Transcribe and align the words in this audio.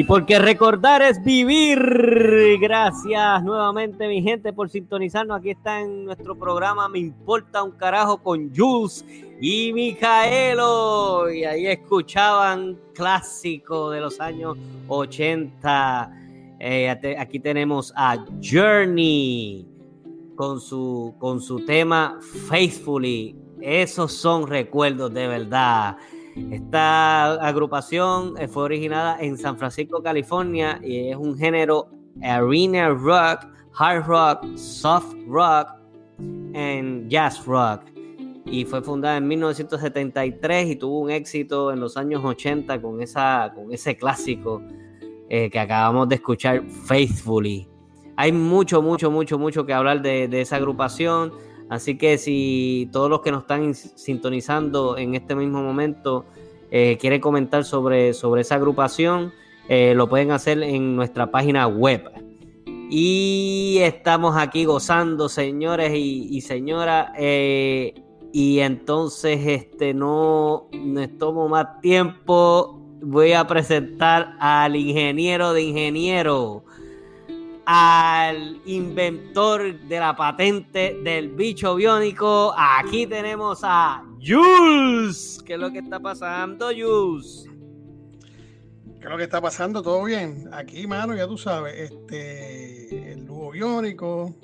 Y 0.00 0.04
porque 0.04 0.38
recordar 0.38 1.02
es 1.02 1.22
vivir. 1.22 1.78
Gracias 2.58 3.44
nuevamente, 3.44 4.08
mi 4.08 4.22
gente, 4.22 4.50
por 4.50 4.70
sintonizarnos. 4.70 5.36
Aquí 5.38 5.50
está 5.50 5.82
en 5.82 6.06
nuestro 6.06 6.34
programa 6.38 6.88
Me 6.88 7.00
Importa 7.00 7.62
un 7.62 7.72
Carajo 7.72 8.16
con 8.16 8.50
Jules 8.56 9.04
y 9.42 9.74
Micaelo. 9.74 11.30
Y 11.30 11.44
ahí 11.44 11.66
escuchaban 11.66 12.78
clásico 12.94 13.90
de 13.90 14.00
los 14.00 14.18
años 14.22 14.56
80. 14.88 16.10
Eh, 16.60 17.16
aquí 17.18 17.38
tenemos 17.38 17.92
a 17.94 18.24
Journey 18.42 19.68
con 20.34 20.62
su, 20.62 21.14
con 21.18 21.42
su 21.42 21.66
tema 21.66 22.18
Faithfully. 22.48 23.36
Esos 23.60 24.14
son 24.14 24.46
recuerdos 24.46 25.12
de 25.12 25.28
verdad. 25.28 25.98
Esta 26.50 27.34
agrupación 27.34 28.34
eh, 28.38 28.48
fue 28.48 28.64
originada 28.64 29.18
en 29.20 29.36
San 29.36 29.58
Francisco, 29.58 30.02
California, 30.02 30.80
y 30.82 31.10
es 31.10 31.16
un 31.16 31.36
género 31.36 31.88
arena 32.22 32.88
rock, 32.88 33.46
hard 33.78 34.06
rock, 34.06 34.56
soft 34.56 35.14
rock 35.28 35.68
y 36.18 37.08
jazz 37.08 37.44
rock. 37.44 37.82
Y 38.46 38.64
fue 38.64 38.82
fundada 38.82 39.16
en 39.18 39.28
1973 39.28 40.70
y 40.70 40.76
tuvo 40.76 41.00
un 41.00 41.10
éxito 41.10 41.72
en 41.72 41.80
los 41.80 41.96
años 41.96 42.24
80 42.24 42.80
con, 42.80 43.00
esa, 43.00 43.52
con 43.54 43.72
ese 43.72 43.96
clásico 43.96 44.62
eh, 45.28 45.50
que 45.50 45.58
acabamos 45.58 46.08
de 46.08 46.16
escuchar, 46.16 46.64
Faithfully. 46.86 47.68
Hay 48.16 48.32
mucho, 48.32 48.82
mucho, 48.82 49.10
mucho, 49.10 49.38
mucho 49.38 49.64
que 49.64 49.72
hablar 49.72 50.02
de, 50.02 50.26
de 50.26 50.40
esa 50.40 50.56
agrupación 50.56 51.32
Así 51.70 51.96
que 51.96 52.18
si 52.18 52.88
todos 52.92 53.08
los 53.08 53.20
que 53.20 53.30
nos 53.30 53.42
están 53.42 53.74
sintonizando 53.74 54.98
en 54.98 55.14
este 55.14 55.36
mismo 55.36 55.62
momento 55.62 56.26
eh, 56.72 56.98
quieren 57.00 57.20
comentar 57.20 57.64
sobre, 57.64 58.12
sobre 58.12 58.40
esa 58.40 58.56
agrupación, 58.56 59.32
eh, 59.68 59.94
lo 59.94 60.08
pueden 60.08 60.32
hacer 60.32 60.60
en 60.64 60.96
nuestra 60.96 61.30
página 61.30 61.68
web. 61.68 62.10
Y 62.90 63.78
estamos 63.82 64.36
aquí 64.36 64.64
gozando, 64.64 65.28
señores 65.28 65.92
y, 65.94 66.40
señoras. 66.40 67.12
Eh, 67.16 67.94
y 68.32 68.58
entonces, 68.58 69.38
este 69.46 69.94
no 69.94 70.68
me 70.72 71.06
tomo 71.06 71.48
más 71.48 71.80
tiempo. 71.80 72.80
Voy 73.00 73.32
a 73.32 73.46
presentar 73.46 74.34
al 74.40 74.74
ingeniero 74.74 75.52
de 75.52 75.62
ingeniero 75.62 76.64
al 77.72 78.60
inventor 78.66 79.78
de 79.82 80.00
la 80.00 80.16
patente 80.16 80.98
del 81.04 81.28
bicho 81.28 81.76
biónico. 81.76 82.52
Aquí 82.58 83.06
tenemos 83.06 83.60
a 83.62 84.02
Jules. 84.20 85.40
¿Qué 85.46 85.54
es 85.54 85.60
lo 85.60 85.70
que 85.70 85.78
está 85.78 86.00
pasando, 86.00 86.70
Jules? 86.76 87.48
¿Qué 88.98 89.04
es 89.04 89.08
lo 89.08 89.16
que 89.16 89.22
está 89.22 89.40
pasando? 89.40 89.82
¿Todo 89.82 90.02
bien? 90.02 90.48
Aquí, 90.52 90.84
mano, 90.88 91.14
ya 91.14 91.28
tú 91.28 91.38
sabes, 91.38 91.92
este, 91.92 93.12
el 93.12 93.24
dúo 93.24 93.52
biónico 93.52 94.34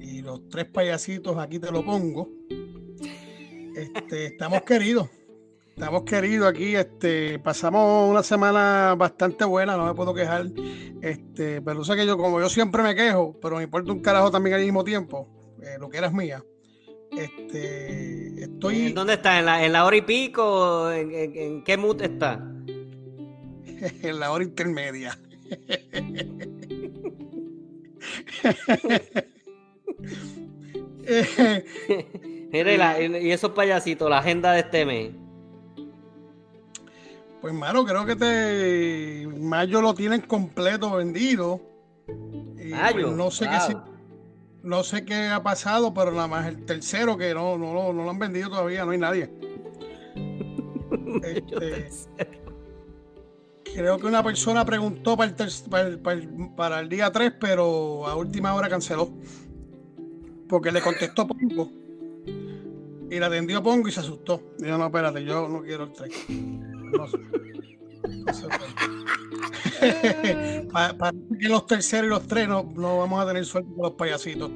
y 0.00 0.20
los 0.20 0.48
tres 0.48 0.64
payasitos, 0.64 1.38
aquí 1.38 1.60
te 1.60 1.70
lo 1.70 1.84
pongo. 1.84 2.30
Este, 3.76 4.26
estamos 4.26 4.62
queridos. 4.62 5.08
Estamos 5.70 6.02
queridos 6.02 6.48
aquí, 6.48 6.76
este, 6.76 7.38
pasamos 7.38 8.10
una 8.10 8.22
semana 8.22 8.94
bastante 8.98 9.44
buena, 9.44 9.76
no 9.76 9.86
me 9.86 9.94
puedo 9.94 10.12
quejar. 10.12 10.46
Este, 11.00 11.62
pero 11.62 11.84
sé 11.84 11.96
que 11.96 12.06
yo, 12.06 12.18
como 12.18 12.40
yo 12.40 12.48
siempre 12.48 12.82
me 12.82 12.94
quejo, 12.94 13.38
pero 13.40 13.56
me 13.56 13.62
importa 13.62 13.92
un 13.92 14.00
carajo 14.00 14.30
también 14.30 14.56
al 14.56 14.62
mismo 14.62 14.84
tiempo, 14.84 15.28
eh, 15.62 15.76
lo 15.78 15.88
que 15.88 15.98
eras 15.98 16.12
mía. 16.12 16.44
Este, 17.16 18.44
estoy. 18.44 18.92
¿Dónde 18.92 19.14
está? 19.14 19.38
¿En 19.38 19.46
la, 19.46 19.64
en 19.64 19.72
la 19.72 19.84
hora 19.84 19.96
y 19.96 20.02
pico? 20.02 20.90
¿En, 20.92 21.12
en, 21.14 21.64
qué 21.64 21.76
mood 21.76 22.02
está? 22.02 22.34
en 24.02 24.20
la 24.20 24.30
hora 24.30 24.44
intermedia. 24.44 25.18
y 33.22 33.30
esos 33.30 33.52
payasitos, 33.52 34.10
la 34.10 34.18
agenda 34.18 34.52
de 34.52 34.60
este 34.60 34.84
mes. 34.84 35.19
Pues, 37.40 37.54
mano, 37.54 37.84
creo 37.84 38.04
que 38.04 38.16
te 38.16 39.26
Mayo 39.38 39.80
lo 39.80 39.94
tienen 39.94 40.20
completo 40.22 40.92
vendido. 40.92 41.60
Mayo. 42.56 43.10
no 43.12 43.30
sé 43.30 43.48
qué 43.48 43.76
no 44.62 44.82
sé 44.82 45.04
qué 45.04 45.26
ha 45.28 45.42
pasado, 45.42 45.94
pero 45.94 46.12
nada 46.12 46.28
más 46.28 46.46
el 46.46 46.64
tercero 46.64 47.16
que 47.16 47.32
no, 47.34 47.56
no, 47.56 47.92
lo 47.92 48.10
han 48.10 48.18
vendido 48.18 48.50
todavía, 48.50 48.84
no 48.84 48.90
hay 48.92 48.98
nadie. 48.98 49.30
Este, 51.22 52.28
creo 53.74 53.98
que 53.98 54.06
una 54.06 54.22
persona 54.22 54.64
preguntó 54.64 55.16
para 55.16 55.30
el, 55.30 56.50
para, 56.56 56.80
el, 56.80 56.88
día 56.88 57.10
3, 57.10 57.34
pero 57.40 58.06
a 58.06 58.14
última 58.14 58.54
hora 58.54 58.68
canceló. 58.68 59.10
Porque 60.48 60.70
le 60.70 60.80
contestó 60.80 61.26
Pongo. 61.26 61.70
Y 63.10 63.18
la 63.18 63.26
atendió 63.26 63.62
Pongo 63.62 63.88
y 63.88 63.92
se 63.92 64.00
asustó. 64.00 64.40
Dijo, 64.58 64.78
no, 64.78 64.86
espérate, 64.86 65.24
yo 65.24 65.48
no 65.48 65.62
quiero 65.62 65.84
el 65.84 65.92
3. 65.92 66.12
Para, 70.72 71.12
que 71.40 71.48
los 71.48 71.66
terceros 71.66 72.06
y 72.06 72.08
los 72.10 72.26
tres 72.26 72.48
no, 72.48 72.64
vamos 72.64 73.20
a 73.22 73.26
tener 73.26 73.44
suerte 73.44 73.70
con 73.74 73.82
los 73.84 73.92
payasitos. 73.92 74.50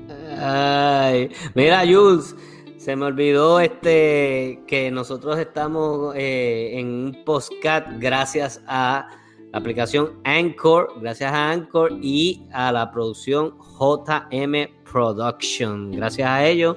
mira, 1.54 1.82
Jules, 1.86 2.34
se 2.76 2.96
me 2.96 3.06
olvidó 3.06 3.60
este 3.60 4.62
que 4.66 4.90
nosotros 4.90 5.38
estamos 5.38 6.14
eh, 6.16 6.78
en 6.78 6.86
un 6.86 7.24
postcat 7.24 7.86
gracias 7.98 8.62
a 8.66 9.08
la 9.52 9.58
aplicación 9.58 10.20
Anchor, 10.24 10.92
gracias 11.00 11.32
a 11.32 11.50
Anchor 11.50 11.92
y 12.02 12.46
a 12.52 12.72
la 12.72 12.90
producción 12.90 13.54
JM 13.78 14.68
Production. 14.90 15.92
Gracias 15.92 16.28
a 16.28 16.44
ellos 16.44 16.76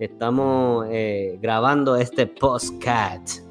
estamos 0.00 0.86
eh, 0.90 1.38
grabando 1.40 1.96
este 1.96 2.26
postcat. 2.26 3.49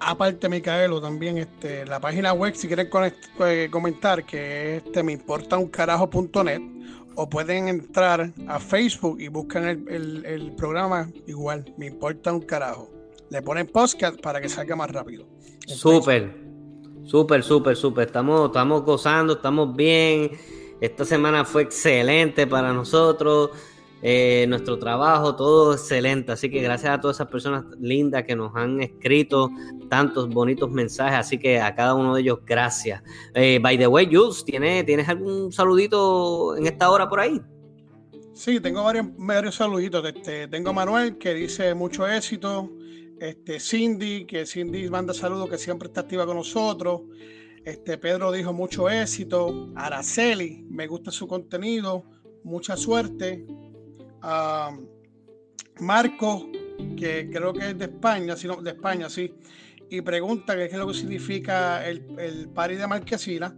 Aparte, 0.00 0.48
Micaelo, 0.48 1.00
también 1.00 1.38
este, 1.38 1.84
la 1.84 2.00
página 2.00 2.32
web, 2.32 2.54
si 2.54 2.66
quieren 2.68 2.88
eh, 3.40 3.68
comentar, 3.70 4.24
que 4.24 4.76
es 4.76 4.84
este, 4.84 5.02
me 5.02 5.12
importa 5.12 5.58
un 5.58 5.68
carajo.net, 5.68 6.60
o 7.16 7.28
pueden 7.28 7.68
entrar 7.68 8.32
a 8.46 8.60
Facebook 8.60 9.20
y 9.20 9.26
buscan 9.26 9.64
el, 9.88 10.52
programa 10.56 11.10
igual, 11.26 11.64
me 11.76 11.86
importa 11.86 12.32
un 12.32 12.42
carajo. 12.42 12.88
Le 13.30 13.42
ponen 13.42 13.66
podcast 13.66 14.20
para 14.20 14.40
que 14.40 14.48
salga 14.48 14.76
más 14.76 14.90
rápido. 14.90 15.26
Súper, 15.66 16.32
súper, 17.04 17.42
súper, 17.42 17.76
súper. 17.76 18.06
Estamos, 18.06 18.46
estamos 18.46 18.84
gozando, 18.84 19.34
estamos 19.34 19.74
bien. 19.74 20.30
Esta 20.80 21.04
semana 21.04 21.44
fue 21.44 21.62
excelente 21.62 22.46
para 22.46 22.72
nosotros. 22.72 23.50
Eh, 24.00 24.46
nuestro 24.48 24.78
trabajo, 24.78 25.34
todo 25.34 25.72
excelente. 25.72 26.32
Así 26.32 26.50
que 26.50 26.62
gracias 26.62 26.92
a 26.92 27.00
todas 27.00 27.16
esas 27.16 27.28
personas 27.28 27.64
lindas 27.80 28.24
que 28.24 28.36
nos 28.36 28.54
han 28.54 28.80
escrito 28.80 29.50
tantos 29.88 30.28
bonitos 30.28 30.70
mensajes. 30.70 31.18
Así 31.18 31.38
que 31.38 31.60
a 31.60 31.74
cada 31.74 31.94
uno 31.94 32.14
de 32.14 32.22
ellos, 32.22 32.38
gracias. 32.46 33.02
Eh, 33.34 33.58
by 33.60 33.76
the 33.76 33.86
way, 33.86 34.08
Jules, 34.10 34.44
¿tienes, 34.44 34.86
¿tienes 34.86 35.08
algún 35.08 35.50
saludito 35.52 36.56
en 36.56 36.66
esta 36.66 36.90
hora 36.90 37.08
por 37.08 37.20
ahí? 37.20 37.40
Sí, 38.34 38.60
tengo 38.60 38.84
varios, 38.84 39.06
varios 39.16 39.56
saluditos. 39.56 40.06
Este, 40.06 40.46
tengo 40.46 40.70
a 40.70 40.72
Manuel 40.72 41.18
que 41.18 41.34
dice 41.34 41.74
mucho 41.74 42.06
éxito. 42.06 42.70
Este, 43.20 43.58
Cindy, 43.58 44.26
que 44.26 44.46
Cindy 44.46 44.88
manda 44.88 45.12
saludos, 45.12 45.50
que 45.50 45.58
siempre 45.58 45.88
está 45.88 46.02
activa 46.02 46.24
con 46.24 46.36
nosotros. 46.36 47.02
Este, 47.64 47.98
Pedro 47.98 48.30
dijo 48.30 48.52
mucho 48.52 48.88
éxito. 48.88 49.72
Araceli, 49.74 50.64
me 50.70 50.86
gusta 50.86 51.10
su 51.10 51.26
contenido. 51.26 52.04
Mucha 52.44 52.76
suerte 52.76 53.44
a 54.22 54.76
Marco, 55.80 56.48
que 56.96 57.30
creo 57.30 57.52
que 57.52 57.70
es 57.70 57.78
de 57.78 57.86
España, 57.86 58.36
sino 58.36 58.56
de 58.56 58.70
España, 58.70 59.08
sí, 59.08 59.34
y 59.90 60.00
pregunta 60.02 60.54
qué 60.56 60.66
es 60.66 60.74
lo 60.74 60.88
que 60.88 60.94
significa 60.94 61.86
el, 61.86 62.04
el 62.18 62.48
pari 62.48 62.76
de 62.76 62.86
marquesina, 62.86 63.56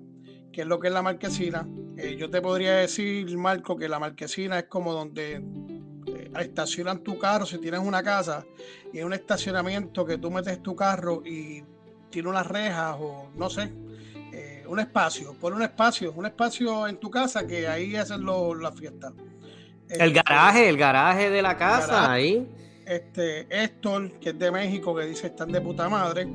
qué 0.53 0.63
es 0.63 0.67
lo 0.67 0.79
que 0.79 0.89
es 0.89 0.95
la 0.95 1.03
marquesina. 1.03 1.67
Eh, 1.97 2.17
yo 2.17 2.31
te 2.31 2.41
podría 2.41 2.77
decir, 2.77 3.37
Marco, 3.37 3.77
que 3.77 3.89
la 3.89 3.99
marquesina 3.99 4.59
es 4.59 4.65
como 4.65 4.93
donde 4.93 5.43
eh, 6.07 6.31
estacionan 6.41 7.03
tu 7.03 7.19
carro 7.19 7.47
si 7.47 7.59
tienes 7.59 7.81
una 7.81 8.03
casa 8.03 8.45
y 8.93 8.99
en 8.99 9.07
un 9.07 9.13
estacionamiento 9.13 10.05
que 10.05 10.19
tú 10.19 10.31
metes 10.31 10.63
tu 10.63 10.75
carro 10.75 11.23
y 11.25 11.63
tiene 12.11 12.29
unas 12.29 12.47
rejas 12.47 12.97
o 12.99 13.31
no 13.37 13.51
sé, 13.51 13.73
eh, 14.33 14.65
un 14.67 14.81
espacio, 14.81 15.35
por 15.35 15.53
un 15.53 15.63
espacio, 15.63 16.13
un 16.13 16.27
espacio 16.27 16.87
en 16.87 16.99
tu 16.99 17.11
casa 17.11 17.47
que 17.47 17.69
ahí 17.69 17.97
hacen 17.97 18.25
la 18.25 18.73
El 19.99 20.13
garaje, 20.13 20.69
el 20.69 20.77
garaje 20.77 21.31
de 21.31 21.43
la 21.43 21.57
casa, 21.57 22.13
ahí. 22.13 22.47
Este, 22.87 23.47
Héctor, 23.51 24.13
que 24.21 24.31
es 24.31 24.39
de 24.39 24.51
México, 24.51 24.95
que 24.95 25.05
dice 25.05 25.29
están 25.29 25.53
de 25.53 25.61
puta 25.61 25.89
madre. 25.89 26.29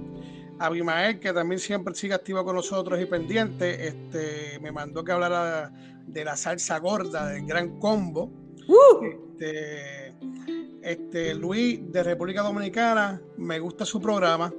Abimael, 0.60 1.20
que 1.20 1.34
también 1.34 1.60
siempre 1.60 1.94
sigue 1.96 2.14
activo 2.14 2.44
con 2.46 2.56
nosotros 2.56 3.00
y 3.02 3.06
pendiente, 3.06 3.88
este, 3.88 4.58
me 4.62 4.72
mandó 4.72 5.04
que 5.04 5.12
hablara 5.12 5.70
de 6.08 6.24
la 6.24 6.38
salsa 6.38 6.80
gorda, 6.80 7.28
del 7.28 7.46
gran 7.46 7.78
combo. 7.80 8.32
¡Uh! 8.68 9.06
Este, 9.06 10.14
este, 10.82 11.36
Luis, 11.36 11.92
de 11.92 12.04
República 12.04 12.42
Dominicana, 12.42 13.22
me 13.38 13.60
gusta 13.60 13.86
su 13.86 14.00
programa. 14.00 14.54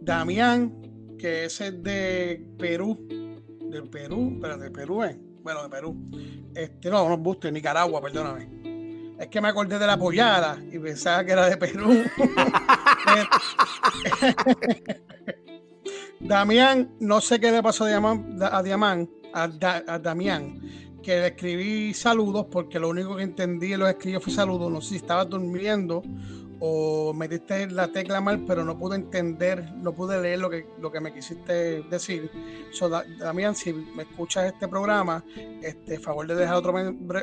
Damián, 0.00 1.16
que 1.18 1.46
es 1.46 1.58
de 1.58 2.42
Perú, 2.58 3.06
de 3.08 3.82
Perú, 3.82 4.32
espérate, 4.34 4.64
de 4.64 4.70
Perú, 4.70 5.04
¿eh? 5.04 5.18
Bueno, 5.46 5.62
de 5.62 5.68
Perú. 5.68 5.96
Este, 6.56 6.90
no, 6.90 7.08
no 7.08 7.16
buste, 7.18 7.52
Nicaragua, 7.52 8.02
perdóname. 8.02 9.14
Es 9.16 9.28
que 9.28 9.40
me 9.40 9.46
acordé 9.46 9.78
de 9.78 9.86
la 9.86 9.96
pollada 9.96 10.60
y 10.72 10.76
pensaba 10.80 11.24
que 11.24 11.30
era 11.30 11.48
de 11.48 11.56
Perú. 11.56 11.88
Damián, 16.18 16.96
no 16.98 17.20
sé 17.20 17.38
qué 17.38 17.52
le 17.52 17.62
pasó 17.62 17.84
a 17.84 18.62
Diamán, 18.64 19.08
a, 19.32 19.44
a, 19.44 19.98
Damián, 20.00 20.60
que 21.00 21.20
le 21.20 21.26
escribí 21.28 21.94
saludos 21.94 22.46
porque 22.50 22.80
lo 22.80 22.88
único 22.88 23.14
que 23.14 23.22
entendí 23.22 23.72
en 23.72 23.78
los 23.78 23.88
escribió 23.88 24.20
fue 24.20 24.32
saludos. 24.32 24.68
No 24.72 24.80
sé 24.80 24.88
si 24.88 24.96
estaba 24.96 25.24
durmiendo 25.26 26.02
o 26.60 27.12
metiste 27.12 27.68
la 27.68 27.88
tecla 27.88 28.20
mal, 28.20 28.44
pero 28.46 28.64
no 28.64 28.78
pude 28.78 28.96
entender, 28.96 29.72
no 29.76 29.92
pude 29.92 30.20
leer 30.20 30.38
lo 30.38 30.50
que, 30.50 30.66
lo 30.80 30.90
que 30.90 31.00
me 31.00 31.12
quisiste 31.12 31.82
decir. 31.82 32.30
So, 32.72 32.88
Damián, 32.88 33.54
si 33.54 33.72
me 33.72 34.04
escuchas 34.04 34.52
este 34.52 34.68
programa, 34.68 35.24
este 35.62 35.98
favor 35.98 36.26
de 36.26 36.34
dejar 36.34 36.56
otro, 36.56 36.74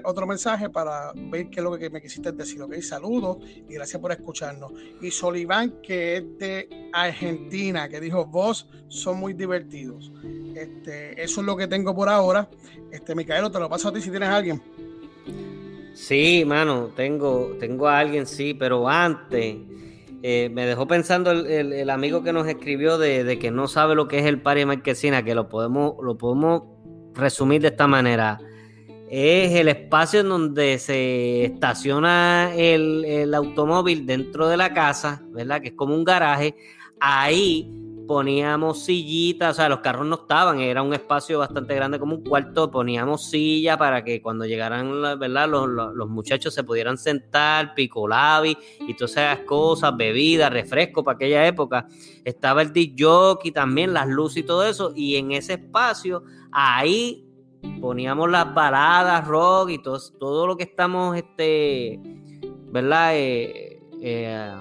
otro 0.03 0.27
mensaje 0.27 0.69
para 0.69 1.11
ver 1.15 1.49
qué 1.49 1.59
es 1.59 1.63
lo 1.63 1.77
que 1.77 1.89
me 1.89 2.01
quisiste 2.01 2.31
decir. 2.31 2.61
Ok, 2.61 2.75
saludos 2.81 3.37
y 3.67 3.73
gracias 3.73 4.01
por 4.01 4.11
escucharnos. 4.11 4.71
Y 5.01 5.11
Soliván, 5.11 5.81
que 5.81 6.17
es 6.17 6.37
de 6.37 6.89
Argentina, 6.93 7.89
que 7.89 7.99
dijo, 7.99 8.25
vos 8.25 8.69
son 8.87 9.19
muy 9.19 9.33
divertidos. 9.33 10.11
Este, 10.55 11.21
eso 11.21 11.41
es 11.41 11.47
lo 11.47 11.57
que 11.57 11.67
tengo 11.67 11.95
por 11.95 12.09
ahora. 12.09 12.49
Este, 12.91 13.15
Micaelo, 13.15 13.49
te 13.49 13.59
lo 13.59 13.69
paso 13.69 13.89
a 13.89 13.93
ti 13.93 14.01
si 14.01 14.11
tienes 14.11 14.29
a 14.29 14.35
alguien. 14.35 14.61
Sí, 15.93 16.43
mano, 16.45 16.89
tengo, 16.95 17.55
tengo 17.59 17.87
a 17.87 17.99
alguien, 17.99 18.25
sí, 18.25 18.53
pero 18.53 18.89
antes 18.89 19.57
eh, 20.23 20.49
me 20.51 20.65
dejó 20.65 20.87
pensando 20.87 21.31
el, 21.31 21.89
amigo 21.89 22.23
que 22.23 22.33
nos 22.33 22.47
escribió 22.47 22.97
de, 22.97 23.37
que 23.39 23.51
no 23.51 23.67
sabe 23.67 23.93
lo 23.93 24.07
que 24.07 24.19
es 24.19 24.25
el 24.25 24.41
Party 24.41 24.65
Marquesina, 24.65 25.23
que 25.23 25.35
lo 25.35 25.49
podemos, 25.49 25.95
lo 26.01 26.17
podemos 26.17 26.63
resumir 27.13 27.61
de 27.61 27.67
esta 27.67 27.87
manera. 27.87 28.39
Es 29.09 29.53
el 29.53 29.67
espacio 29.67 30.21
en 30.21 30.29
donde 30.29 30.79
se 30.79 31.45
estaciona 31.45 32.51
el, 32.55 33.05
el 33.05 33.33
automóvil 33.35 34.07
dentro 34.07 34.47
de 34.47 34.57
la 34.57 34.73
casa, 34.73 35.21
¿verdad? 35.27 35.61
Que 35.61 35.67
es 35.67 35.75
como 35.75 35.93
un 35.93 36.03
garaje. 36.03 36.55
Ahí 36.99 37.82
poníamos 38.07 38.83
sillitas, 38.83 39.51
o 39.51 39.53
sea, 39.55 39.69
los 39.69 39.79
carros 39.79 40.05
no 40.05 40.15
estaban, 40.15 40.59
era 40.59 40.81
un 40.81 40.93
espacio 40.93 41.39
bastante 41.39 41.75
grande 41.75 41.99
como 41.99 42.15
un 42.15 42.23
cuarto, 42.23 42.69
poníamos 42.69 43.29
silla 43.29 43.77
para 43.77 44.03
que 44.03 44.21
cuando 44.21 44.45
llegaran, 44.45 45.19
¿verdad? 45.19 45.47
Los, 45.47 46.09
muchachos 46.09 46.53
se 46.53 46.63
pudieran 46.63 46.97
sentar, 46.97 47.73
picolabi 47.75 48.57
y 48.87 48.93
todas 48.95 49.11
esas 49.11 49.39
cosas, 49.39 49.95
bebidas, 49.95 50.51
refresco 50.51 51.03
para 51.03 51.15
aquella 51.15 51.47
época. 51.47 51.87
Estaba 52.23 52.61
el 52.61 52.73
disc 52.73 52.95
jockey 52.99 53.51
también, 53.51 53.93
las 53.93 54.07
luces 54.07 54.37
y 54.37 54.43
todo 54.43 54.65
eso, 54.65 54.91
y 54.95 55.15
en 55.15 55.31
ese 55.31 55.53
espacio, 55.53 56.23
ahí 56.51 57.25
poníamos 57.79 58.29
las 58.29 58.53
baladas, 58.53 59.25
rock 59.27 59.69
y 59.69 59.77
todo, 59.81 59.99
todo 60.19 60.47
lo 60.47 60.57
que 60.57 60.63
estamos, 60.63 61.15
este, 61.15 61.99
¿verdad? 62.71 63.15
Eh, 63.15 63.81
eh, 64.01 64.55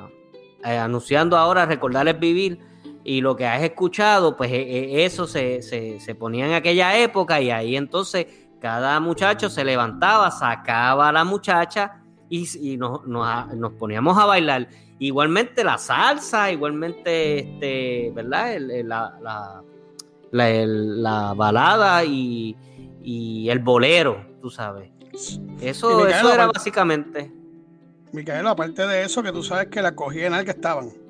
eh, 0.65 0.77
anunciando 0.79 1.37
ahora, 1.37 1.67
recordarles 1.67 2.21
vivir 2.21 2.72
y 3.05 3.21
lo 3.21 3.35
que 3.37 3.47
has 3.47 3.63
escuchado, 3.63 4.37
pues 4.37 4.51
e, 4.53 4.63
e, 4.63 5.05
eso 5.05 5.27
se, 5.27 5.63
se, 5.63 6.15
ponía 6.15 6.47
en 6.47 6.53
aquella 6.53 6.97
época 6.99 7.41
y 7.41 7.51
ahí 7.51 7.77
entonces 7.77 8.27
cada 8.61 9.01
muchacho 9.01 9.51
se 9.51 9.65
levantaba, 9.65 10.31
sacaba 10.31 11.09
a 11.09 11.13
la 11.13 11.25
muchacha 11.25 12.03
y, 12.29 12.77
nos, 12.77 13.07
nos, 13.07 13.73
poníamos 13.73 14.17
a 14.17 14.25
bailar. 14.25 14.69
Igualmente 14.99 15.65
la 15.65 15.79
salsa, 15.79 16.51
igualmente, 16.51 17.41
este, 17.41 18.13
¿verdad? 18.15 18.57
la, 18.85 19.63
la, 20.31 21.35
balada 21.35 22.05
y, 22.05 22.57
el 23.49 23.59
bolero, 23.59 24.25
tú 24.41 24.49
sabes. 24.49 24.91
Eso, 25.61 26.07
eso 26.07 26.33
era 26.33 26.47
básicamente. 26.47 27.33
Micaela, 28.13 28.51
aparte 28.51 28.87
de 28.87 29.05
eso, 29.05 29.23
que 29.23 29.33
tú 29.33 29.43
sabes 29.43 29.69
que 29.69 29.83
la 29.83 29.95
cogía 29.95 30.29
en 30.29 30.35
el 30.35 30.45
que 30.45 30.53
estaban. 30.53 31.02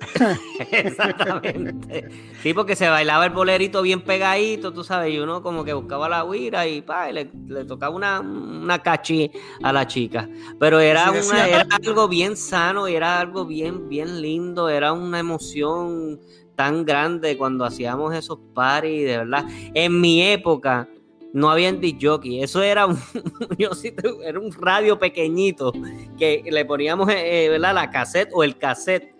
Exactamente. 0.70 2.08
Sí, 2.42 2.54
porque 2.54 2.76
se 2.76 2.88
bailaba 2.88 3.26
el 3.26 3.32
bolerito 3.32 3.82
bien 3.82 4.02
pegadito, 4.02 4.72
tú 4.72 4.84
sabes, 4.84 5.14
y 5.14 5.18
uno 5.18 5.42
como 5.42 5.64
que 5.64 5.72
buscaba 5.72 6.08
la 6.08 6.24
guira 6.24 6.66
y, 6.66 6.82
pa, 6.82 7.10
le, 7.10 7.26
tocaba 7.66 7.94
una, 7.94 8.20
una 8.20 8.78
cachi 8.80 9.30
a 9.62 9.72
la 9.72 9.86
chica. 9.86 10.28
Pero 10.58 10.80
era, 10.80 11.12
era 11.46 11.66
algo 11.70 12.08
bien 12.08 12.36
sano, 12.36 12.86
era 12.86 13.20
algo 13.20 13.44
bien, 13.44 13.88
bien 13.88 14.20
lindo, 14.20 14.68
era 14.68 14.92
una 14.92 15.18
emoción 15.18 16.20
tan 16.56 16.84
grande 16.84 17.36
cuando 17.36 17.64
hacíamos 17.64 18.14
esos 18.14 18.38
paris, 18.54 19.06
de 19.06 19.18
verdad. 19.18 19.46
En 19.74 20.00
mi 20.00 20.22
época 20.22 20.88
no 21.32 21.50
había 21.50 21.72
disc 21.72 21.98
jockey, 22.02 22.42
eso 22.42 22.62
era 22.62 22.86
un, 22.86 22.98
yo 23.58 23.72
sí, 23.74 23.92
era 24.24 24.38
un 24.38 24.52
radio 24.52 24.98
pequeñito 24.98 25.72
que 26.18 26.42
le 26.50 26.64
poníamos 26.64 27.08
eh, 27.08 27.44
eh, 27.44 27.48
¿verdad? 27.48 27.74
la 27.74 27.90
cassette 27.90 28.30
o 28.32 28.42
el 28.42 28.58
cassette 28.58 29.14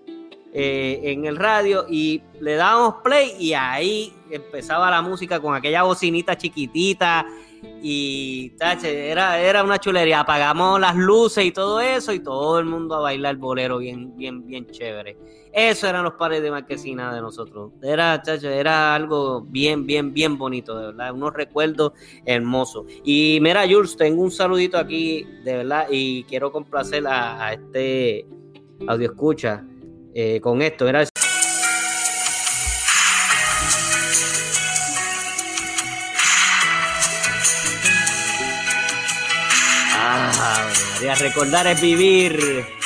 eh, 0.53 1.01
en 1.05 1.27
el 1.27 1.37
radio 1.37 1.87
y 1.89 2.23
le 2.41 2.57
dábamos 2.57 2.97
play 3.05 3.35
y 3.39 3.53
ahí 3.53 4.13
empezaba 4.31 4.91
la 4.91 5.01
música 5.01 5.39
con 5.39 5.55
aquella 5.55 5.85
bocinita 5.85 6.37
chiquitita 6.37 7.25
y 7.83 8.51
tache, 8.51 9.11
era, 9.11 9.39
era 9.41 9.63
una 9.63 9.79
chulería. 9.79 10.21
Apagamos 10.21 10.81
las 10.81 10.97
luces 10.97 11.45
y 11.45 11.53
todo 11.53 11.81
eso 11.81 12.13
y 12.13 12.21
todo 12.21 12.59
el 12.59 12.65
mundo 12.65 12.97
a 12.97 13.01
bailar 13.01 13.37
bolero 13.37 13.79
bien, 13.79 14.17
bien, 14.17 14.47
bien 14.47 14.67
chévere. 14.67 15.17
Eso 15.53 15.89
eran 15.89 16.05
los 16.05 16.15
pares 16.15 16.43
de 16.43 16.51
marquesina 16.51 17.15
de 17.15 17.21
nosotros. 17.21 17.73
Era, 17.83 18.23
era 18.43 18.95
algo 18.95 19.43
bien, 19.43 19.87
bien, 19.87 20.13
bien 20.13 20.39
bonito, 20.39 20.79
de 20.79 20.87
verdad. 20.87 21.13
Unos 21.13 21.33
recuerdos 21.33 21.93
hermosos. 22.25 22.87
Y 23.05 23.39
mira, 23.41 23.65
Jules, 23.69 23.97
tengo 23.97 24.23
un 24.23 24.31
saludito 24.31 24.79
aquí, 24.79 25.25
de 25.45 25.59
verdad, 25.59 25.87
y 25.91 26.25
quiero 26.25 26.53
complacer 26.53 27.07
a, 27.07 27.45
a 27.45 27.53
este 27.53 28.27
audio 28.87 29.11
escucha 29.11 29.65
eh, 30.15 30.41
con 30.41 30.63
esto. 30.63 30.89
Era 30.89 31.05
Ah, 39.93 40.69
recordar 41.17 41.67
es 41.67 41.81
vivir. 41.81 42.80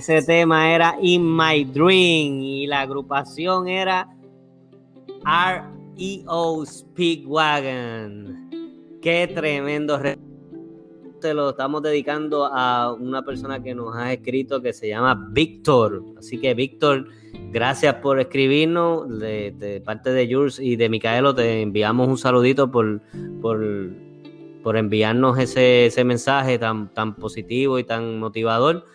Ese 0.00 0.22
tema 0.22 0.74
era 0.74 0.96
In 1.02 1.36
My 1.36 1.62
Dream 1.62 2.40
y 2.40 2.66
la 2.66 2.80
agrupación 2.80 3.68
era 3.68 4.08
REO 5.26 6.64
Speedwagon. 6.64 8.48
Qué 9.02 9.30
tremendo. 9.34 10.00
Te 11.20 11.34
lo 11.34 11.50
estamos 11.50 11.82
dedicando 11.82 12.46
a 12.46 12.94
una 12.94 13.22
persona 13.22 13.62
que 13.62 13.74
nos 13.74 13.94
ha 13.94 14.14
escrito 14.14 14.62
que 14.62 14.72
se 14.72 14.88
llama 14.88 15.28
Víctor. 15.32 16.02
Así 16.18 16.40
que, 16.40 16.54
Víctor, 16.54 17.06
gracias 17.52 17.96
por 17.96 18.18
escribirnos. 18.20 19.18
De, 19.18 19.82
parte 19.84 20.14
de 20.14 20.34
Jules 20.34 20.58
y 20.60 20.76
de 20.76 20.88
Micaelo, 20.88 21.34
te 21.34 21.60
enviamos 21.60 22.08
un 22.08 22.16
saludito 22.16 22.70
por, 22.70 23.02
por, 23.42 23.62
por 24.62 24.78
enviarnos 24.78 25.38
ese, 25.38 25.84
ese 25.84 26.04
mensaje 26.04 26.58
tan, 26.58 26.88
tan 26.94 27.16
positivo 27.16 27.78
y 27.78 27.84
tan 27.84 28.18
motivador. 28.18 28.86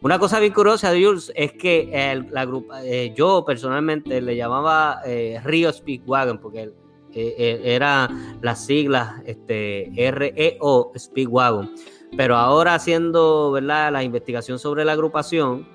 Una 0.00 0.18
cosa 0.20 0.38
bien 0.38 0.52
curiosa, 0.52 0.92
es 0.94 1.52
que 1.52 2.22
la 2.30 2.44
grupa, 2.44 2.84
eh, 2.84 3.12
yo 3.16 3.44
personalmente 3.44 4.20
le 4.20 4.36
llamaba 4.36 5.00
eh, 5.04 5.40
Río 5.42 5.72
Speedwagon 5.72 6.38
porque 6.38 6.70
eh, 7.12 7.60
era 7.64 8.08
las 8.40 8.64
siglas 8.64 9.20
este, 9.26 9.90
REO 9.96 10.92
Speedwagon. 10.96 11.72
Pero 12.16 12.36
ahora 12.36 12.74
haciendo 12.74 13.50
¿verdad? 13.50 13.90
la 13.92 14.04
investigación 14.04 14.60
sobre 14.60 14.84
la 14.84 14.92
agrupación, 14.92 15.66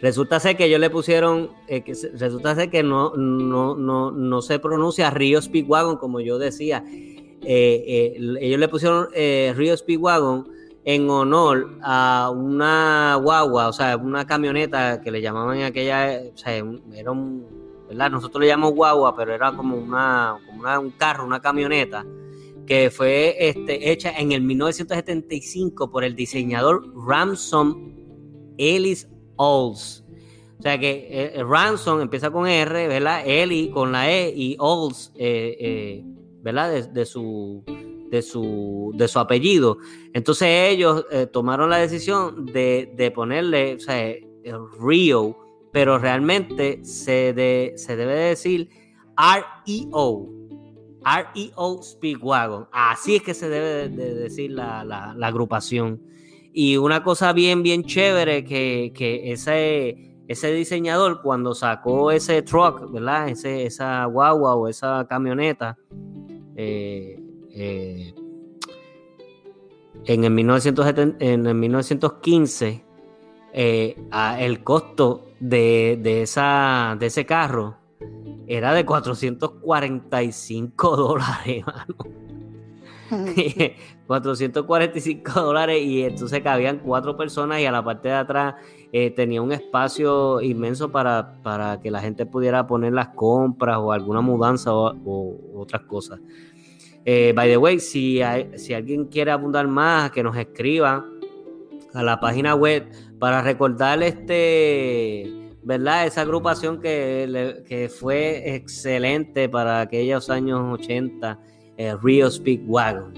resulta 0.00 0.38
ser 0.38 0.56
que 0.56 0.66
ellos 0.66 0.78
le 0.78 0.88
pusieron, 0.88 1.50
que 1.66 1.92
resulta 2.14 2.54
ser 2.54 2.70
que 2.70 2.84
no, 2.84 3.16
no, 3.16 3.74
no, 3.74 4.12
no 4.12 4.42
se 4.42 4.60
pronuncia 4.60 5.10
Río 5.10 5.42
Speedwagon 5.42 5.96
como 5.96 6.20
yo 6.20 6.38
decía. 6.38 6.84
ellos 7.42 8.60
le 8.60 8.68
pusieron 8.68 9.08
Río 9.56 9.76
Speedwagon 9.76 10.57
en 10.90 11.10
honor 11.10 11.78
a 11.82 12.32
una 12.34 13.16
guagua, 13.16 13.68
o 13.68 13.74
sea, 13.74 13.98
una 13.98 14.26
camioneta 14.26 15.02
que 15.02 15.10
le 15.10 15.20
llamaban 15.20 15.58
en 15.58 15.64
aquella, 15.64 16.18
o 16.32 16.38
sea, 16.38 16.56
era 16.56 17.10
un, 17.10 17.46
¿verdad? 17.86 18.10
Nosotros 18.10 18.40
le 18.40 18.46
llamamos 18.46 18.74
guagua, 18.74 19.14
pero 19.14 19.34
era 19.34 19.52
como 19.52 19.76
una, 19.76 20.38
como 20.46 20.62
un 20.80 20.90
carro, 20.92 21.26
una 21.26 21.42
camioneta 21.42 22.06
que 22.66 22.90
fue 22.90 23.36
este, 23.38 23.92
hecha 23.92 24.12
en 24.16 24.32
el 24.32 24.40
1975 24.40 25.90
por 25.90 26.04
el 26.04 26.16
diseñador 26.16 26.90
Ransom 27.06 27.92
Ellis 28.56 29.06
Olds. 29.36 30.06
O 30.58 30.62
sea 30.62 30.78
que 30.78 31.06
eh, 31.10 31.44
Ransom 31.44 32.00
empieza 32.00 32.30
con 32.30 32.48
R, 32.48 32.88
¿verdad? 32.88 33.24
Ellis 33.26 33.68
con 33.74 33.92
la 33.92 34.10
E 34.10 34.32
y 34.34 34.56
Olds, 34.58 35.12
eh, 35.16 35.54
eh, 35.60 36.04
¿verdad? 36.40 36.88
De, 36.88 37.04
su, 37.04 37.62
de, 38.10 38.22
su, 38.22 38.92
de 38.94 39.08
su 39.08 39.18
apellido. 39.18 39.78
Entonces 40.12 40.48
ellos 40.70 41.04
tomaron 41.32 41.70
la 41.70 41.78
decisión 41.78 42.46
de, 42.46 43.12
ponerle, 43.14 43.74
o 43.74 43.80
sea, 43.80 44.14
Rio, 44.80 45.36
pero 45.72 45.98
realmente 45.98 46.84
se, 46.84 47.74
se 47.76 47.96
debe 47.96 48.14
decir 48.14 48.68
R-E-O. 49.16 50.38
REO 51.04 51.82
Speedwagon. 51.82 52.68
Así 52.72 53.16
es 53.16 53.22
que 53.22 53.34
se 53.34 53.48
debe 53.48 53.88
de 53.88 54.14
decir 54.14 54.52
la, 54.52 55.14
agrupación. 55.22 56.02
Y 56.52 56.76
una 56.76 57.02
cosa 57.02 57.32
bien, 57.32 57.62
bien 57.62 57.84
chévere 57.84 58.44
que, 58.44 58.92
ese, 59.32 60.22
ese 60.26 60.52
diseñador 60.52 61.22
cuando 61.22 61.54
sacó 61.54 62.10
ese 62.10 62.42
truck, 62.42 62.90
¿verdad? 62.90 63.28
Ese, 63.28 63.66
esa 63.66 64.04
guagua 64.06 64.54
o 64.56 64.68
esa 64.68 65.06
camioneta, 65.08 65.78
eh, 66.56 67.20
eh, 67.52 68.14
en, 70.04 70.24
el 70.24 70.30
1970, 70.30 71.24
en 71.24 71.46
el 71.46 71.54
1915, 71.54 72.84
eh, 73.52 73.96
el 74.38 74.64
costo 74.64 75.26
de, 75.40 75.98
de, 76.02 76.22
esa, 76.22 76.96
de 76.98 77.06
ese 77.06 77.26
carro 77.26 77.76
era 78.46 78.72
de 78.72 78.84
445 78.84 80.96
dólares, 80.96 81.64
mano. 81.66 81.94
445 84.06 85.32
dólares 85.40 85.82
y 85.82 86.02
entonces 86.02 86.42
cabían 86.42 86.78
cuatro 86.78 87.16
personas 87.16 87.60
y 87.60 87.66
a 87.66 87.72
la 87.72 87.82
parte 87.82 88.08
de 88.08 88.14
atrás 88.14 88.54
eh, 88.92 89.10
tenía 89.10 89.42
un 89.42 89.52
espacio 89.52 90.40
inmenso 90.40 90.90
para, 90.90 91.40
para, 91.42 91.80
que 91.80 91.90
la 91.90 92.00
gente 92.00 92.26
pudiera 92.26 92.66
poner 92.66 92.92
las 92.92 93.08
compras 93.08 93.78
o 93.78 93.92
alguna 93.92 94.20
mudanza 94.20 94.74
o, 94.74 95.36
otras 95.54 95.82
cosas. 95.82 96.20
Eh, 97.04 97.32
by 97.34 97.48
the 97.48 97.56
way, 97.56 97.80
si, 97.80 98.20
si 98.56 98.74
alguien 98.74 99.06
quiere 99.06 99.30
abundar 99.30 99.66
más, 99.66 100.10
que 100.10 100.22
nos 100.22 100.36
escriba 100.36 101.04
a 101.94 102.02
la 102.02 102.20
página 102.20 102.54
web 102.54 102.86
para 103.18 103.42
recordar 103.42 104.02
este 104.02 105.38
¿verdad? 105.68 106.06
Esa 106.06 106.22
agrupación 106.22 106.80
que, 106.80 107.90
fue 108.00 108.54
excelente 108.54 109.50
para 109.50 109.82
aquellos 109.82 110.30
años 110.30 110.80
80, 110.80 111.38
eh, 111.76 111.94
Rio 112.02 112.30
Speak 112.30 112.62
Wagon. 112.66 113.12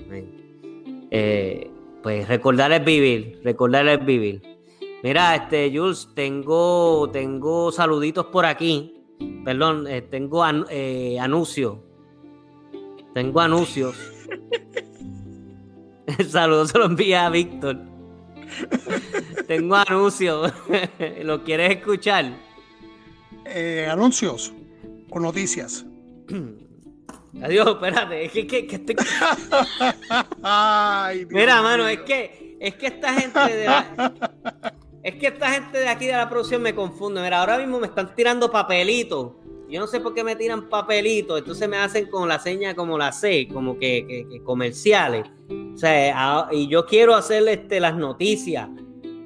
Eh, 1.13 1.71
pues 2.03 2.27
recordar 2.27 2.73
es 2.73 2.85
vivir, 2.85 3.41
recordar 3.45 3.87
es 3.87 4.05
vivir. 4.05 4.43
Mira, 5.05 5.37
este, 5.37 5.71
Jules, 5.73 6.09
tengo, 6.15 7.09
tengo 7.13 7.71
saluditos 7.71 8.27
por 8.27 8.45
aquí. 8.45 8.97
Perdón, 9.45 9.87
eh, 9.87 10.03
tengo 10.03 10.43
anuncios. 10.43 11.79
Tengo 13.15 13.41
anuncios. 13.41 13.97
El 16.07 16.29
saludo 16.29 16.67
se 16.67 16.79
lo 16.79 16.87
envía 16.87 17.27
a 17.27 17.31
Víctor. 17.31 17.79
Tengo 19.47 19.77
anuncios. 19.77 20.53
¿Lo 21.23 21.45
quieres 21.45 21.77
escuchar? 21.77 22.33
Eh, 23.45 23.89
anuncios 23.91 24.53
o 25.11 25.21
noticias. 25.21 25.85
Adiós, 27.43 27.69
espérate. 27.69 28.25
Es 28.25 28.33
que, 28.33 28.47
que, 28.47 28.67
Mira, 31.31 31.63
mano, 31.63 31.87
es 31.89 32.01
que, 32.01 32.57
es 32.61 32.75
que 32.75 32.87
esta 32.87 33.15
gente 33.15 33.39
de 33.39 33.69
es 35.03 35.15
que 35.15 35.29
esta 35.29 35.51
gente 35.51 35.79
de 35.79 35.89
aquí 35.89 36.07
de 36.07 36.13
la 36.13 36.29
producción 36.29 36.61
me 36.61 36.75
confunde. 36.75 37.23
Mira, 37.23 37.41
ahora 37.41 37.57
mismo 37.59 37.81
me 37.81 37.87
están 37.87 38.15
tirando 38.15 38.51
papelitos. 38.51 39.33
Yo 39.71 39.81
no 39.81 39.87
sé 39.87 40.01
por 40.01 40.15
qué 40.15 40.25
me 40.25 40.37
tiran 40.37 40.69
papelitos. 40.69 41.39
Entonces 41.39 41.69
me 41.69 41.77
hacen 41.77 42.07
con 42.07 42.29
la 42.29 42.39
seña 42.39 42.75
como 42.75 42.99
la 42.99 43.13
C, 43.13 43.49
como 43.53 43.79
que, 43.79 44.41
comerciales. 44.45 45.27
O 45.75 45.79
sea, 45.79 46.49
y 46.51 46.69
yo 46.69 46.85
quiero 46.87 47.15
hacerle 47.15 47.55
este, 47.55 47.81
las 47.81 47.97
noticias. 47.97 48.69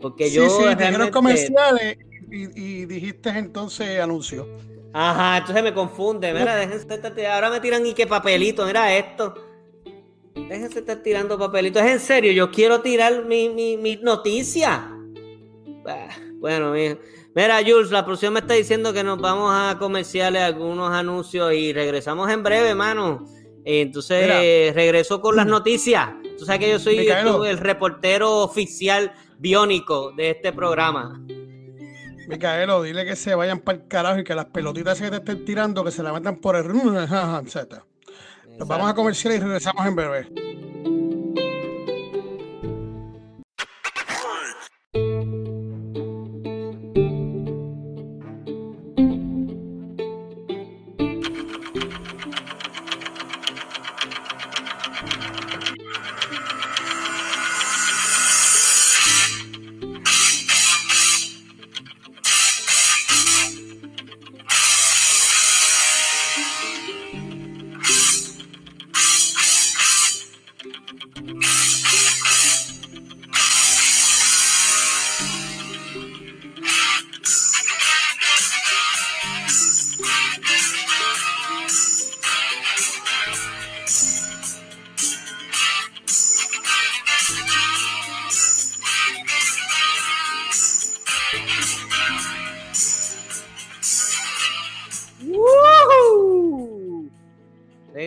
Porque 0.01 0.31
yo. 0.31 0.49
Sí, 0.49 0.65
realmente... 0.77 1.11
comerciales 1.11 1.99
y, 2.31 2.85
dijiste 2.87 3.31
entonces 3.31 4.01
anuncio. 4.01 4.47
Ajá, 4.93 5.39
entonces 5.39 5.65
me 5.65 5.73
confunde. 5.73 6.33
Mira, 6.33 6.55
déjense 6.57 7.27
ahora 7.27 7.51
me 7.51 7.61
tiran 7.61 7.85
y 7.87 7.95
qué 7.95 8.07
papelito, 8.07 8.67
mira 8.67 8.95
esto. 8.97 9.35
Déjense 10.35 10.81
estar 10.81 10.99
tirando 10.99 11.39
papelitos. 11.39 11.83
Es 11.83 11.93
en 11.93 12.01
serio, 12.01 12.33
yo 12.33 12.51
quiero 12.51 12.81
tirar 12.81 13.25
mi, 13.25 13.49
mi, 13.49 13.97
noticia. 13.97 14.91
Ah, 15.87 16.09
bueno, 16.35 16.75
mira, 17.35 17.61
Jules, 17.67 17.91
la 17.91 18.05
producción 18.05 18.33
me 18.33 18.41
está 18.41 18.55
diciendo 18.55 18.93
que 18.93 19.05
nos 19.05 19.21
vamos 19.21 19.51
a 19.53 19.79
comerciales 19.79 20.43
algunos 20.43 20.93
anuncios 20.93 21.53
y 21.53 21.73
regresamos 21.73 22.31
en 22.31 22.43
breve, 22.43 22.71
hermano. 22.71 23.27
Entonces 23.65 24.75
regreso 24.75 25.21
con 25.21 25.37
las 25.37 25.47
noticias. 25.47 26.11
Tú 26.39 26.45
sabes 26.45 26.61
que 26.61 26.71
yo 26.71 26.79
soy 26.79 26.99
el 26.99 27.59
reportero 27.59 28.43
oficial 28.43 29.13
biónico 29.39 30.13
de 30.13 30.31
este 30.31 30.53
programa. 30.53 31.21
Micaelo, 32.29 32.83
dile 32.83 33.05
que 33.05 33.17
se 33.17 33.35
vayan 33.35 33.61
para 33.61 33.79
el 33.79 33.89
carajo 33.89 34.21
y 34.21 34.25
que 34.25 34.35
las 34.35 34.47
pelotitas 34.47 35.01
que 35.01 35.11
te 35.11 35.17
estén 35.17 35.45
tirando, 35.45 35.85
que 35.85 35.91
se 35.91 36.03
la 36.03 36.13
metan 36.13 36.37
por 36.37 36.57
el... 36.57 36.67
Nos 38.59 38.69
vamos 38.69 38.89
a 38.89 38.95
comercial 38.95 39.35
y 39.35 39.39
regresamos 39.39 39.87
en 39.87 39.97
breve. 39.97 40.29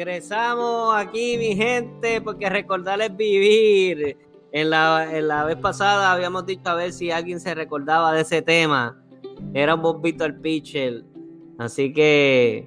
Regresamos 0.07 0.95
aquí, 0.95 1.37
mi 1.37 1.53
gente, 1.53 2.21
porque 2.21 2.49
recordarles 2.49 3.13
vivir. 3.17 4.17
En 4.53 4.69
la, 4.69 5.05
en 5.17 5.27
la 5.27 5.43
vez 5.43 5.57
pasada 5.57 6.13
habíamos 6.13 6.45
dicho 6.45 6.61
a 6.69 6.75
ver 6.75 6.93
si 6.93 7.11
alguien 7.11 7.41
se 7.41 7.53
recordaba 7.53 8.13
de 8.13 8.21
ese 8.21 8.41
tema. 8.41 9.03
Era 9.53 9.75
un 9.75 9.81
bombito 9.81 10.23
al 10.23 10.39
pitcher. 10.39 11.03
Así 11.57 11.91
que 11.91 12.65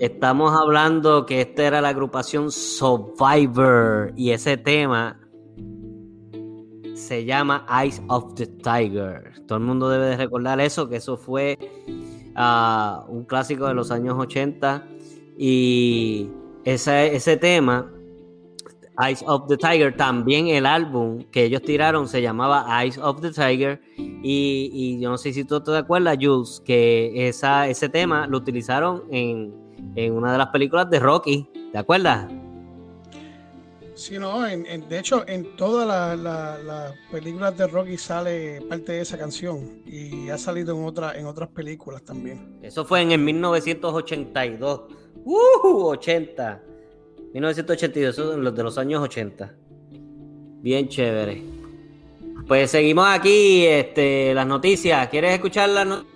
estamos 0.00 0.52
hablando 0.52 1.26
que 1.26 1.42
esta 1.42 1.62
era 1.62 1.80
la 1.80 1.90
agrupación 1.90 2.50
Survivor 2.50 4.12
y 4.16 4.30
ese 4.30 4.56
tema 4.56 5.20
se 6.94 7.24
llama 7.24 7.64
Eyes 7.70 8.02
of 8.08 8.34
the 8.34 8.48
Tiger. 8.48 9.32
Todo 9.46 9.58
el 9.58 9.64
mundo 9.64 9.88
debe 9.88 10.06
de 10.06 10.16
recordar 10.16 10.60
eso, 10.60 10.88
que 10.88 10.96
eso 10.96 11.16
fue 11.16 11.56
ah, 12.34 13.06
un 13.06 13.26
clásico 13.26 13.68
de 13.68 13.74
los 13.74 13.92
años 13.92 14.16
80 14.18 14.88
y 15.44 16.30
ese, 16.64 17.16
ese 17.16 17.36
tema, 17.36 17.90
Eyes 19.04 19.24
of 19.26 19.48
the 19.48 19.56
Tiger, 19.56 19.96
también 19.96 20.46
el 20.46 20.66
álbum 20.66 21.24
que 21.32 21.46
ellos 21.46 21.62
tiraron 21.62 22.06
se 22.06 22.22
llamaba 22.22 22.64
Eyes 22.80 22.96
of 22.96 23.20
the 23.22 23.32
Tiger. 23.32 23.80
Y, 23.96 25.00
yo 25.00 25.10
no 25.10 25.18
sé 25.18 25.32
si 25.32 25.42
tú 25.42 25.60
te 25.60 25.76
acuerdas, 25.76 26.16
Jules, 26.20 26.62
que 26.64 27.26
esa, 27.26 27.66
ese 27.66 27.88
tema 27.88 28.28
lo 28.28 28.38
utilizaron 28.38 29.02
en, 29.10 29.52
una 30.12 30.30
de 30.30 30.38
las 30.38 30.46
películas 30.50 30.88
de 30.88 31.00
Rocky. 31.00 31.50
¿Te 31.72 31.78
acuerdas? 31.78 32.30
Sí, 33.96 34.20
no, 34.20 34.46
en, 34.46 34.88
de 34.88 34.96
hecho, 34.96 35.24
en 35.26 35.56
todas 35.56 36.16
las 36.16 36.94
películas 37.10 37.58
de 37.58 37.66
Rocky 37.66 37.98
sale 37.98 38.60
parte 38.68 38.92
de 38.92 39.00
esa 39.00 39.18
canción 39.18 39.82
y 39.84 40.28
ha 40.28 40.38
salido 40.38 40.78
en, 40.78 40.84
otra, 40.84 41.18
en 41.18 41.26
otras 41.26 41.48
películas 41.48 42.04
también. 42.04 42.60
Eso 42.62 42.84
fue 42.84 43.00
en 43.00 43.10
el 43.10 43.18
1982. 43.18 45.01
¡Uh! 45.24 45.86
80. 45.86 46.62
1982, 47.34 48.18
eso 48.18 48.36
los 48.36 48.54
de 48.54 48.62
los 48.62 48.78
años 48.78 49.02
80. 49.02 49.54
Bien 50.60 50.88
chévere. 50.88 51.42
Pues 52.46 52.70
seguimos 52.70 53.06
aquí, 53.08 53.64
este, 53.66 54.34
las 54.34 54.46
noticias. 54.46 55.08
¿Quieres 55.08 55.32
escuchar 55.32 55.68
las 55.70 55.86
noticias? 55.86 56.12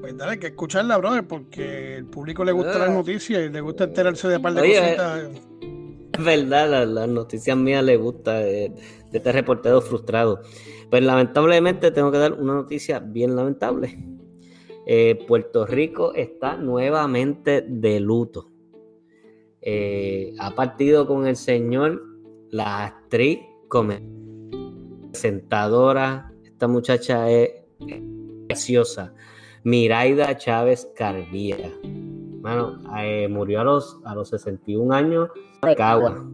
Pues 0.00 0.16
dale, 0.16 0.38
que 0.38 0.48
escucharla, 0.48 0.98
brother, 0.98 1.26
porque 1.26 1.96
el 1.96 2.06
público 2.06 2.44
le 2.44 2.52
gusta 2.52 2.78
las 2.78 2.90
ah. 2.90 2.92
noticias 2.92 3.46
y 3.46 3.48
le 3.48 3.60
gusta 3.60 3.84
enterarse 3.84 4.28
de 4.28 4.40
par 4.40 4.52
de 4.54 4.60
cositas. 4.60 5.22
Es 6.12 6.24
verdad, 6.24 6.86
las, 6.86 7.08
noticias 7.08 7.56
mías 7.56 7.82
le 7.82 7.96
gusta 7.96 8.38
de, 8.38 8.72
este 9.12 9.32
reportero 9.32 9.80
frustrado. 9.80 10.42
Pues 10.90 11.02
lamentablemente 11.02 11.90
tengo 11.90 12.12
que 12.12 12.18
dar 12.18 12.34
una 12.34 12.54
noticia 12.54 12.98
bien 12.98 13.34
lamentable. 13.34 13.98
Eh, 14.86 15.24
Puerto 15.26 15.64
Rico 15.66 16.12
está 16.14 16.56
nuevamente 16.56 17.64
de 17.66 18.00
luto. 18.00 18.50
Eh, 19.60 20.34
ha 20.40 20.54
partido 20.54 21.06
con 21.06 21.26
el 21.26 21.36
señor 21.36 22.02
la 22.50 22.86
actriz 22.86 23.38
presentadora. 25.12 26.32
Esta 26.44 26.66
muchacha 26.66 27.30
es 27.30 27.50
preciosa. 28.48 29.14
Miraida 29.62 30.36
Chávez 30.36 30.90
Carbía. 30.96 31.72
Bueno, 31.82 32.80
eh, 32.98 33.28
murió 33.28 33.60
a 33.60 33.64
los, 33.64 34.00
a 34.04 34.16
los 34.16 34.30
61 34.30 34.92
años 34.92 35.28
Cagua. 35.76 36.28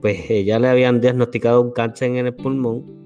Pues 0.00 0.44
ya 0.44 0.58
le 0.58 0.68
habían 0.68 1.00
diagnosticado 1.00 1.62
un 1.62 1.70
cáncer 1.70 2.10
en 2.10 2.26
el 2.26 2.34
pulmón. 2.34 2.98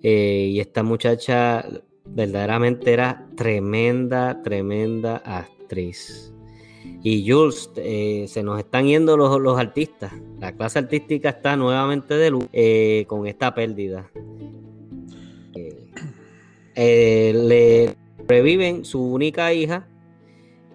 Y 0.00 0.60
esta 0.60 0.82
muchacha 0.82 1.64
verdaderamente 2.04 2.92
era 2.92 3.26
tremenda, 3.36 4.42
tremenda 4.42 5.16
actriz. 5.16 6.32
Y 7.02 7.30
Jules, 7.30 7.70
se 7.74 8.42
nos 8.42 8.58
están 8.58 8.86
yendo 8.86 9.16
los, 9.16 9.40
los, 9.40 9.58
artistas. 9.58 10.12
La 10.38 10.52
clase 10.52 10.78
artística 10.78 11.30
está 11.30 11.56
nuevamente 11.56 12.14
de 12.14 12.30
luz 12.30 12.46
con 13.06 13.26
esta 13.26 13.54
pérdida. 13.54 14.10
Eh, 16.76 17.32
le 17.32 17.94
reviven 18.26 18.84
su 18.84 19.00
única 19.00 19.52
hija 19.52 19.86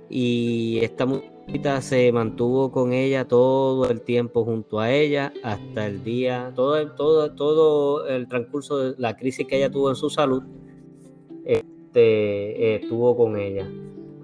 y 0.09 0.79
esta 0.81 1.05
muchachita 1.05 1.81
se 1.81 2.11
mantuvo 2.13 2.71
con 2.71 2.93
ella 2.93 3.27
todo 3.27 3.89
el 3.89 4.01
tiempo 4.01 4.45
junto 4.45 4.79
a 4.79 4.91
ella 4.91 5.33
hasta 5.43 5.87
el 5.87 6.03
día, 6.03 6.53
todo 6.55 6.91
todo, 6.91 7.31
todo 7.35 8.07
el 8.07 8.29
transcurso 8.29 8.77
de 8.77 8.95
la 8.97 9.17
crisis 9.17 9.45
que 9.45 9.57
ella 9.57 9.69
tuvo 9.69 9.89
en 9.89 9.97
su 9.97 10.09
salud, 10.09 10.43
este, 11.89 12.75
estuvo 12.75 13.17
con 13.17 13.37
ella. 13.37 13.67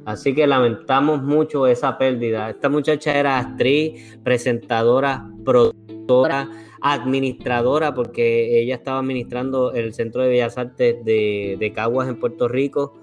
Así 0.05 0.35
que 0.35 0.45
lamentamos 0.45 1.23
mucho 1.23 1.65
esa 1.65 1.97
pérdida. 1.97 2.51
Esta 2.51 2.69
muchacha 2.69 3.17
era 3.17 3.39
actriz, 3.39 4.19
presentadora, 4.23 5.27
productora 5.43 6.47
administradora, 6.81 7.95
porque 7.95 8.61
ella 8.61 8.75
estaba 8.75 8.99
administrando 8.99 9.73
el 9.73 9.95
Centro 9.95 10.21
de 10.21 10.29
Bellas 10.29 10.59
Artes 10.59 11.03
de, 11.03 11.71
Caguas 11.73 12.07
en 12.07 12.19
Puerto 12.19 12.47
Rico, 12.47 12.93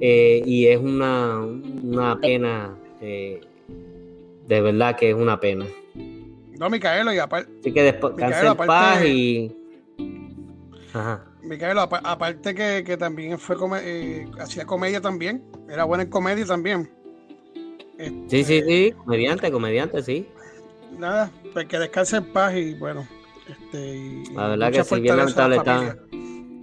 eh, 0.00 0.42
y 0.44 0.66
es 0.66 0.80
una, 0.80 1.38
una 1.84 2.18
pena, 2.18 2.76
eh, 3.00 3.40
de 4.48 4.60
verdad 4.60 4.96
que 4.96 5.10
es 5.10 5.14
una 5.14 5.38
pena. 5.38 5.66
No, 6.58 6.68
Micaelo, 6.68 7.12
y 7.12 7.18
aparte. 7.18 7.52
Así 7.60 7.72
que 7.72 7.84
después, 7.84 8.14
paz 8.66 9.04
y. 9.04 9.56
Ajá. 10.92 11.29
Micaelo, 11.42 11.80
aparte 11.80 12.54
que, 12.54 12.96
también 12.96 13.38
fue 13.38 13.56
eh, 13.82 14.26
hacía 14.38 14.64
comedia 14.64 15.00
también, 15.00 15.42
era 15.68 15.84
buena 15.84 16.04
en 16.04 16.10
comedia 16.10 16.44
también. 16.46 16.90
sí, 18.28 18.44
sí, 18.44 18.62
sí, 18.66 18.94
comediante, 19.04 19.50
comediante, 19.50 20.02
sí. 20.02 20.28
Nada, 20.98 21.30
pues 21.52 21.66
que 21.66 21.78
descanse 21.78 22.18
en 22.18 22.32
paz 22.32 22.54
y 22.56 22.74
bueno, 22.74 23.06
este, 23.48 24.22
la 24.34 24.48
verdad 24.48 24.72
que 24.72 24.84
sí, 24.84 25.00
bien 25.00 25.16
lamentable 25.16 25.56
está. 25.56 25.96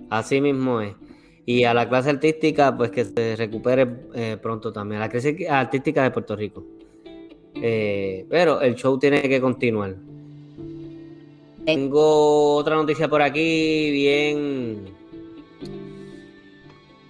Así 0.09 0.41
mismo 0.41 0.81
es. 0.81 0.95
Y 1.45 1.63
a 1.63 1.73
la 1.73 1.87
clase 1.87 2.09
artística, 2.09 2.75
pues 2.75 2.91
que 2.91 3.05
se 3.05 3.35
recupere 3.35 3.87
eh, 4.13 4.37
pronto 4.41 4.71
también. 4.73 5.01
A 5.01 5.05
la 5.05 5.09
clase 5.09 5.47
artística 5.49 6.03
de 6.03 6.11
Puerto 6.11 6.35
Rico. 6.35 6.65
Eh, 7.55 8.25
pero 8.29 8.61
el 8.61 8.75
show 8.75 8.99
tiene 8.99 9.21
que 9.21 9.39
continuar. 9.39 9.95
Tengo 11.67 12.55
otra 12.55 12.77
noticia 12.77 13.09
por 13.09 13.21
aquí, 13.21 13.91
bien. 13.91 14.85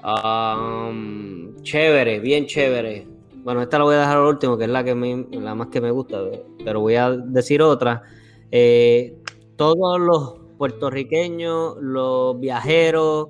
Um, 0.03 1.61
chévere, 1.61 2.19
bien 2.19 2.47
chévere. 2.47 3.07
Bueno, 3.43 3.61
esta 3.61 3.77
la 3.77 3.83
voy 3.83 3.93
a 3.93 3.99
dejar 3.99 4.17
al 4.17 4.25
último, 4.25 4.57
que 4.57 4.63
es 4.63 4.69
la 4.71 4.83
que 4.83 4.95
la 5.29 5.53
más 5.53 5.67
que 5.67 5.79
me 5.79 5.91
gusta, 5.91 6.23
pero 6.65 6.79
voy 6.79 6.95
a 6.95 7.11
decir 7.11 7.61
otra. 7.61 8.01
Eh, 8.49 9.19
todos 9.57 9.99
los 9.99 10.39
puertorriqueños, 10.57 11.77
los 11.79 12.39
viajeros 12.39 13.27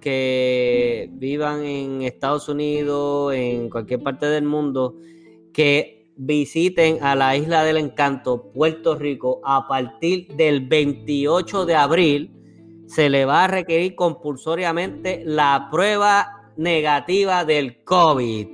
que 0.00 1.10
vivan 1.12 1.62
en 1.66 2.02
Estados 2.04 2.48
Unidos, 2.48 3.34
en 3.34 3.68
cualquier 3.68 4.02
parte 4.02 4.24
del 4.24 4.44
mundo, 4.44 4.94
que 5.52 5.93
visiten 6.16 7.02
a 7.02 7.14
la 7.14 7.36
isla 7.36 7.64
del 7.64 7.76
encanto, 7.76 8.50
Puerto 8.52 8.96
Rico, 8.96 9.40
a 9.44 9.66
partir 9.66 10.28
del 10.34 10.66
28 10.66 11.66
de 11.66 11.74
abril, 11.74 12.30
se 12.86 13.08
le 13.08 13.24
va 13.24 13.44
a 13.44 13.48
requerir 13.48 13.94
compulsoriamente 13.94 15.22
la 15.24 15.68
prueba 15.70 16.52
negativa 16.56 17.44
del 17.44 17.82
COVID. 17.84 18.48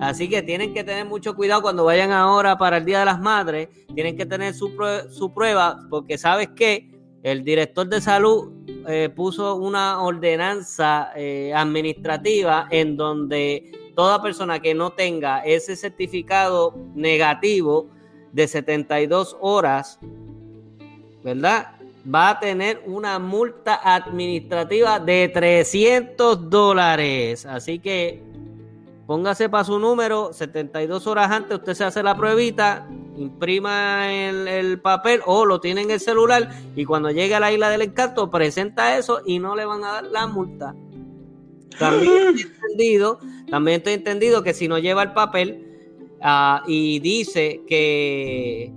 Así 0.00 0.28
que 0.28 0.42
tienen 0.42 0.72
que 0.72 0.84
tener 0.84 1.04
mucho 1.04 1.34
cuidado 1.34 1.62
cuando 1.62 1.84
vayan 1.84 2.12
ahora 2.12 2.56
para 2.56 2.78
el 2.78 2.84
Día 2.84 3.00
de 3.00 3.04
las 3.04 3.20
Madres. 3.20 3.68
Tienen 3.94 4.16
que 4.16 4.26
tener 4.26 4.54
su, 4.54 4.74
prueba 5.34 5.78
porque 5.90 6.16
sabes 6.18 6.48
que 6.56 6.90
el 7.22 7.44
director 7.44 7.88
de 7.88 8.00
salud 8.00 8.52
eh, 8.88 9.10
puso 9.14 9.56
una 9.56 10.02
ordenanza 10.02 11.10
eh, 11.14 11.52
administrativa 11.54 12.66
en 12.70 12.96
donde 12.96 13.81
toda 13.94 14.22
persona 14.22 14.60
que 14.60 14.74
no 14.74 14.90
tenga 14.90 15.40
ese 15.40 15.76
certificado 15.76 16.74
negativo 16.94 17.88
de 18.32 18.48
72 18.48 19.36
horas, 19.40 19.98
¿verdad? 21.22 21.76
Va 22.12 22.30
a 22.30 22.40
tener 22.40 22.82
una 22.86 23.18
multa 23.18 23.80
administrativa 23.82 24.98
de 24.98 25.30
300 25.32 26.50
dólares. 26.50 27.46
Así 27.46 27.78
que 27.78 28.22
Póngase 29.06 29.48
para 29.48 29.64
su 29.64 29.78
número, 29.78 30.32
72 30.32 31.06
horas 31.06 31.30
antes 31.30 31.58
usted 31.58 31.74
se 31.74 31.84
hace 31.84 32.02
la 32.02 32.16
pruebita, 32.16 32.88
imprima 33.16 34.10
el, 34.10 34.80
papel 34.80 35.20
o 35.26 35.44
lo 35.44 35.60
tiene 35.60 35.82
en 35.82 35.90
el 35.90 36.00
celular 36.00 36.48
y 36.76 36.84
cuando 36.84 37.10
llegue 37.10 37.34
a 37.34 37.40
la 37.40 37.52
isla 37.52 37.68
del 37.68 37.82
encanto 37.82 38.30
presenta 38.30 38.96
eso 38.96 39.20
y 39.26 39.38
no 39.38 39.56
le 39.56 39.64
van 39.64 39.84
a 39.84 39.92
dar 39.92 40.04
la 40.04 40.26
multa. 40.28 40.74
También 41.78 42.36
estoy 42.36 42.52
entendido, 42.62 43.18
también 43.50 43.78
estoy 43.78 43.92
entendido 43.94 44.42
que 44.42 44.54
si 44.54 44.68
no 44.68 44.78
lleva 44.78 45.02
el 45.02 45.12
papel 45.12 45.66
ah, 46.20 46.62
y 46.66 47.00
dice 47.00 47.62
que 47.66 48.72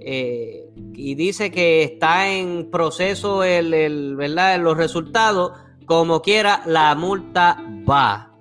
eh, 0.00 0.70
y 0.94 1.14
dice 1.14 1.50
que 1.50 1.82
está 1.82 2.28
en 2.32 2.70
proceso 2.70 3.42
el, 3.42 3.74
el, 3.74 4.16
¿verdad? 4.16 4.60
los 4.60 4.76
resultados, 4.76 5.52
como 5.84 6.22
quiera, 6.22 6.62
la 6.66 6.94
multa 6.94 7.62
va. 7.88 8.32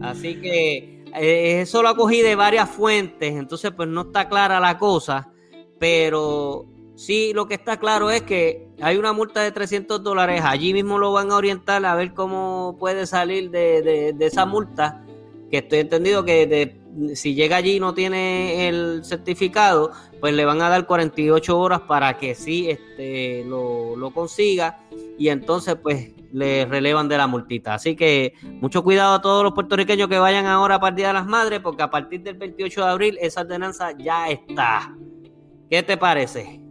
Así 0.00 0.40
que 0.40 1.04
eh, 1.16 1.60
eso 1.62 1.82
lo 1.82 1.96
cogí 1.96 2.22
de 2.22 2.36
varias 2.36 2.70
fuentes, 2.70 3.34
entonces 3.34 3.72
pues 3.72 3.88
no 3.88 4.02
está 4.02 4.28
clara 4.28 4.60
la 4.60 4.78
cosa, 4.78 5.32
pero 5.78 6.66
sí 6.98 7.32
lo 7.32 7.46
que 7.46 7.54
está 7.54 7.78
claro 7.78 8.10
es 8.10 8.22
que 8.22 8.66
hay 8.80 8.96
una 8.96 9.12
multa 9.12 9.40
de 9.40 9.52
300 9.52 10.02
dólares, 10.02 10.42
allí 10.44 10.72
mismo 10.72 10.98
lo 10.98 11.12
van 11.12 11.30
a 11.30 11.36
orientar 11.36 11.84
a 11.86 11.94
ver 11.94 12.12
cómo 12.12 12.76
puede 12.78 13.06
salir 13.06 13.50
de, 13.50 14.14
esa 14.18 14.44
multa, 14.44 15.04
que 15.50 15.58
estoy 15.58 15.78
entendido 15.78 16.24
que 16.24 16.76
si 17.14 17.34
llega 17.34 17.56
allí 17.56 17.76
y 17.76 17.80
no 17.80 17.94
tiene 17.94 18.68
el 18.68 19.04
certificado, 19.04 19.92
pues 20.20 20.34
le 20.34 20.44
van 20.44 20.60
a 20.60 20.68
dar 20.68 20.86
48 20.86 21.58
horas 21.58 21.80
para 21.82 22.18
que 22.18 22.34
sí 22.34 22.68
este, 22.68 23.44
lo, 23.44 23.94
lo 23.94 24.10
consiga 24.10 24.80
y 25.16 25.28
entonces 25.28 25.76
pues 25.80 26.10
le 26.32 26.66
relevan 26.66 27.08
de 27.08 27.16
la 27.16 27.28
multita. 27.28 27.74
Así 27.74 27.94
que 27.94 28.34
mucho 28.60 28.82
cuidado 28.82 29.14
a 29.14 29.22
todos 29.22 29.44
los 29.44 29.52
puertorriqueños 29.52 30.08
que 30.08 30.18
vayan 30.18 30.46
ahora 30.46 30.80
el 30.82 30.94
Día 30.96 31.08
de 31.08 31.12
las 31.14 31.26
Madres, 31.26 31.60
porque 31.60 31.82
a 31.82 31.90
partir 31.90 32.22
del 32.22 32.36
28 32.36 32.80
de 32.80 32.90
abril 32.90 33.18
esa 33.20 33.42
ordenanza 33.42 33.92
ya 33.96 34.28
está. 34.28 34.92
¿Qué 35.70 35.82
te 35.82 35.96
parece? 35.96 36.67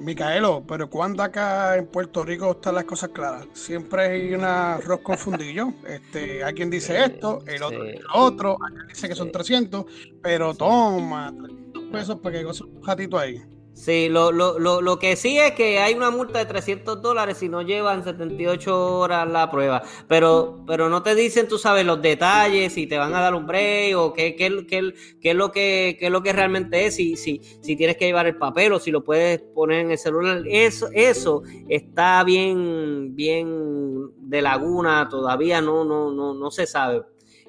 Micaelo, 0.00 0.64
pero 0.66 0.88
¿cuándo 0.88 1.22
acá 1.22 1.76
en 1.76 1.86
Puerto 1.86 2.24
Rico 2.24 2.52
están 2.52 2.74
las 2.74 2.84
cosas 2.84 3.10
claras? 3.10 3.46
Siempre 3.52 4.02
hay 4.02 4.34
un 4.34 4.44
arroz 4.44 5.00
confundido. 5.00 5.74
Este, 5.86 6.42
hay 6.42 6.54
quien 6.54 6.70
dice 6.70 7.04
esto, 7.04 7.42
el 7.46 7.62
otro, 7.62 7.84
el 7.84 8.02
otro, 8.14 8.56
alguien 8.64 8.86
dice 8.88 9.08
que 9.08 9.14
son 9.14 9.30
300, 9.30 9.84
pero 10.22 10.54
toma, 10.54 11.34
300 11.36 11.84
pesos 11.92 12.18
para 12.20 12.38
que 12.38 12.44
goce 12.44 12.64
un 12.64 12.82
ratito 12.82 13.18
ahí. 13.18 13.42
Sí, 13.80 14.10
lo, 14.10 14.30
lo, 14.30 14.58
lo, 14.58 14.82
lo, 14.82 14.98
que 14.98 15.16
sí 15.16 15.38
es 15.38 15.52
que 15.52 15.78
hay 15.78 15.94
una 15.94 16.10
multa 16.10 16.38
de 16.38 16.44
300 16.44 17.00
dólares 17.00 17.38
si 17.38 17.48
no 17.48 17.62
llevan 17.62 18.04
78 18.04 18.98
horas 18.98 19.26
la 19.26 19.50
prueba. 19.50 19.82
Pero, 20.06 20.62
pero 20.66 20.90
no 20.90 21.02
te 21.02 21.14
dicen, 21.14 21.48
tú 21.48 21.56
sabes, 21.56 21.86
los 21.86 22.02
detalles, 22.02 22.74
si 22.74 22.86
te 22.86 22.98
van 22.98 23.14
a 23.14 23.22
dar 23.22 23.34
un 23.34 23.46
break 23.46 23.96
o 23.96 24.12
qué, 24.12 24.36
qué, 24.36 24.66
qué, 24.68 24.92
qué 25.22 25.30
es, 25.30 25.34
lo 25.34 25.50
que, 25.50 25.96
qué 25.98 26.06
es 26.06 26.12
lo 26.12 26.22
que 26.22 26.34
realmente 26.34 26.84
es, 26.84 26.96
si, 26.96 27.16
si, 27.16 27.40
si 27.62 27.74
tienes 27.74 27.96
que 27.96 28.04
llevar 28.04 28.26
el 28.26 28.36
papel 28.36 28.74
o 28.74 28.78
si 28.78 28.90
lo 28.90 29.02
puedes 29.02 29.40
poner 29.40 29.80
en 29.80 29.92
el 29.92 29.98
celular. 29.98 30.42
Eso, 30.46 30.90
eso 30.92 31.42
está 31.66 32.22
bien, 32.22 33.16
bien 33.16 34.10
de 34.18 34.42
laguna, 34.42 35.08
todavía 35.08 35.62
no, 35.62 35.86
no, 35.86 36.12
no, 36.12 36.34
no 36.34 36.50
se 36.50 36.66
sabe 36.66 37.00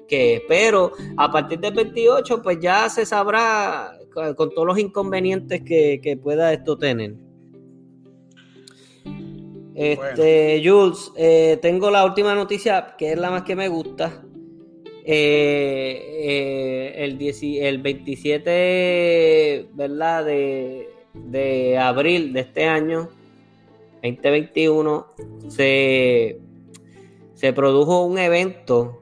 qué. 0.08 0.42
Pero 0.48 0.92
a 1.18 1.30
partir 1.30 1.60
del 1.60 1.74
28, 1.74 2.40
pues 2.40 2.58
ya 2.58 2.88
se 2.88 3.04
sabrá 3.04 3.98
con 4.14 4.50
todos 4.50 4.66
los 4.66 4.78
inconvenientes 4.78 5.62
que, 5.62 6.18
pueda 6.22 6.52
esto 6.52 6.76
tener. 6.76 7.14
Este, 9.74 10.62
Jules, 10.64 11.10
eh, 11.16 11.58
tengo 11.62 11.90
la 11.90 12.04
última 12.04 12.34
noticia, 12.34 12.94
que 12.98 13.12
es 13.12 13.18
la 13.18 13.30
más 13.30 13.42
que 13.42 13.56
me 13.56 13.68
gusta. 13.68 14.22
Eh, 15.04 16.94
eh, 16.94 17.04
el, 17.04 17.18
el 17.60 17.78
27 17.82 19.70
¿verdad? 19.72 20.24
De, 20.24 20.88
de 21.14 21.76
abril 21.78 22.32
de 22.32 22.40
este 22.40 22.66
año, 22.66 23.08
2021, 24.02 25.06
se, 25.48 26.38
se 27.34 27.52
produjo 27.52 28.04
un 28.04 28.18
evento 28.18 29.01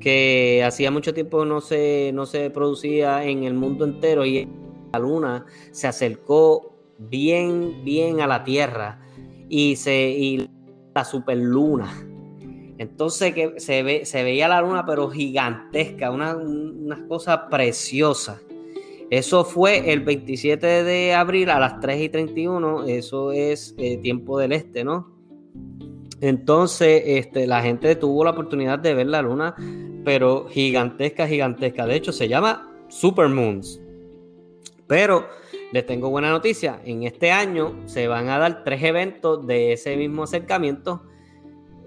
que 0.00 0.62
hacía 0.64 0.90
mucho 0.90 1.12
tiempo 1.12 1.44
no 1.44 1.60
se, 1.60 2.12
no 2.14 2.26
se 2.26 2.50
producía 2.50 3.24
en 3.24 3.44
el 3.44 3.54
mundo 3.54 3.84
entero 3.84 4.24
y 4.24 4.48
la 4.92 4.98
luna 4.98 5.46
se 5.72 5.86
acercó 5.86 6.76
bien, 6.98 7.84
bien 7.84 8.20
a 8.20 8.26
la 8.26 8.44
Tierra 8.44 9.00
y, 9.48 9.76
se, 9.76 10.10
y 10.10 10.48
la 10.94 11.04
superluna. 11.04 12.04
Entonces 12.78 13.34
que 13.34 13.58
se, 13.58 13.82
ve, 13.82 14.06
se 14.06 14.22
veía 14.22 14.46
la 14.48 14.60
luna 14.60 14.86
pero 14.86 15.10
gigantesca, 15.10 16.10
una, 16.10 16.36
cosa 17.08 17.48
preciosa. 17.48 18.40
Eso 19.10 19.44
fue 19.44 19.92
el 19.92 20.00
27 20.00 20.84
de 20.84 21.14
abril 21.14 21.50
a 21.50 21.58
las 21.58 21.80
3 21.80 22.02
y 22.02 22.08
31, 22.10 22.84
eso 22.84 23.32
es 23.32 23.74
eh, 23.78 23.96
tiempo 23.96 24.38
del 24.38 24.52
este, 24.52 24.84
¿no? 24.84 25.18
Entonces, 26.20 27.02
este, 27.06 27.46
la 27.46 27.62
gente 27.62 27.94
tuvo 27.96 28.24
la 28.24 28.30
oportunidad 28.30 28.78
de 28.78 28.94
ver 28.94 29.06
la 29.06 29.22
luna, 29.22 29.54
pero 30.08 30.48
gigantesca, 30.48 31.28
gigantesca. 31.28 31.84
De 31.84 31.94
hecho, 31.94 32.12
se 32.12 32.28
llama 32.28 32.66
Supermoons. 32.88 33.78
Pero 34.86 35.28
les 35.70 35.84
tengo 35.84 36.08
buena 36.08 36.30
noticia. 36.30 36.80
En 36.86 37.02
este 37.02 37.30
año 37.30 37.74
se 37.84 38.08
van 38.08 38.30
a 38.30 38.38
dar 38.38 38.64
tres 38.64 38.82
eventos 38.84 39.46
de 39.46 39.74
ese 39.74 39.98
mismo 39.98 40.22
acercamiento. 40.22 41.02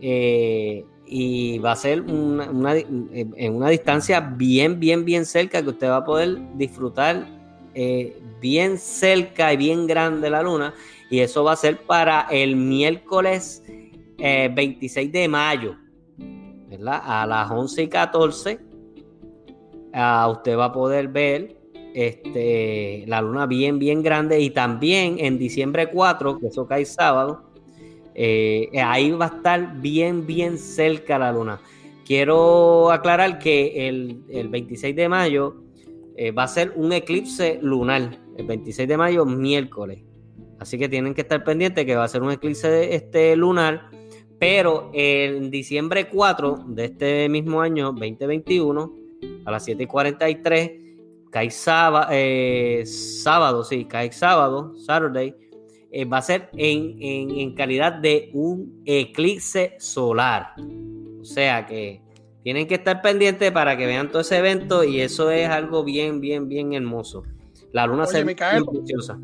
Eh, 0.01 0.85
y 1.07 1.57
va 1.57 1.71
a 1.71 1.75
ser 1.75 2.03
en 2.07 3.55
una 3.55 3.69
distancia 3.69 4.19
bien, 4.19 4.79
bien, 4.79 5.03
bien 5.03 5.25
cerca 5.25 5.63
que 5.63 5.69
usted 5.69 5.89
va 5.89 5.97
a 5.97 6.05
poder 6.05 6.37
disfrutar 6.53 7.27
eh, 7.73 8.21
bien 8.39 8.77
cerca 8.77 9.51
y 9.51 9.57
bien 9.57 9.87
grande 9.87 10.29
la 10.29 10.43
luna. 10.43 10.75
Y 11.09 11.21
eso 11.21 11.43
va 11.43 11.53
a 11.53 11.55
ser 11.55 11.79
para 11.87 12.27
el 12.29 12.55
miércoles 12.55 13.63
26 14.19 15.07
eh, 15.07 15.11
de 15.11 15.27
mayo, 15.27 15.75
¿verdad? 16.71 17.01
A 17.03 17.27
las 17.27 17.51
11 17.51 17.83
y 17.83 17.87
14, 17.89 18.59
ah, 19.93 20.29
usted 20.31 20.57
va 20.57 20.65
a 20.65 20.71
poder 20.71 21.09
ver 21.09 21.57
este, 21.93 23.03
la 23.07 23.21
luna 23.21 23.45
bien, 23.45 23.77
bien 23.77 24.01
grande. 24.01 24.39
Y 24.39 24.51
también 24.51 25.17
en 25.19 25.37
diciembre 25.37 25.89
4, 25.91 26.39
que 26.39 26.47
eso 26.47 26.65
cae 26.65 26.85
sábado, 26.85 27.51
eh, 28.15 28.69
ahí 28.83 29.11
va 29.11 29.25
a 29.25 29.35
estar 29.35 29.81
bien, 29.81 30.25
bien 30.25 30.57
cerca 30.57 31.19
la 31.19 31.33
luna. 31.33 31.59
Quiero 32.05 32.89
aclarar 32.89 33.37
que 33.37 33.89
el, 33.89 34.47
26 34.49 34.95
de 34.95 35.09
mayo 35.09 35.55
eh, 36.15 36.31
va 36.31 36.43
a 36.43 36.47
ser 36.47 36.71
un 36.75 36.93
eclipse 36.93 37.59
lunar. 37.61 38.17
El 38.37 38.45
26 38.45 38.87
de 38.87 38.97
mayo, 38.97 39.25
miércoles. 39.25 39.99
Así 40.57 40.77
que 40.77 40.87
tienen 40.87 41.13
que 41.13 41.21
estar 41.21 41.43
pendientes 41.43 41.85
que 41.85 41.95
va 41.95 42.05
a 42.05 42.07
ser 42.07 42.21
un 42.21 42.31
eclipse 42.31 42.95
este, 42.95 43.35
lunar 43.35 43.89
pero 44.41 44.89
en 44.91 45.51
diciembre 45.51 46.09
4 46.09 46.63
de 46.69 46.85
este 46.85 47.29
mismo 47.29 47.61
año, 47.61 47.91
2021, 47.91 48.91
a 49.45 49.51
las 49.51 49.67
7:43, 49.67 51.29
cae 51.29 51.51
sábado, 51.51 52.07
eh, 52.09 52.81
sábado, 52.87 53.63
sí, 53.63 53.85
cae 53.85 54.11
sábado, 54.11 54.73
Saturday, 54.79 55.35
eh, 55.91 56.05
va 56.05 56.17
a 56.17 56.21
ser 56.23 56.49
en, 56.53 56.97
en, 56.99 57.53
calidad 57.53 57.93
de 57.93 58.31
un 58.33 58.81
eclipse 58.83 59.75
solar. 59.77 60.55
O 61.21 61.23
sea 61.23 61.67
que 61.67 62.01
tienen 62.41 62.67
que 62.67 62.73
estar 62.75 62.99
pendientes 63.03 63.51
para 63.51 63.77
que 63.77 63.85
vean 63.85 64.09
todo 64.09 64.23
ese 64.23 64.39
evento 64.39 64.83
y 64.83 65.01
eso 65.01 65.29
es 65.29 65.49
algo 65.49 65.83
bien, 65.83 66.19
bien, 66.19 66.47
bien 66.47 66.73
hermoso. 66.73 67.21
La 67.73 67.85
luna 67.85 68.07
se 68.07 68.23
ve 68.23 68.35
preciosa. 68.35 69.19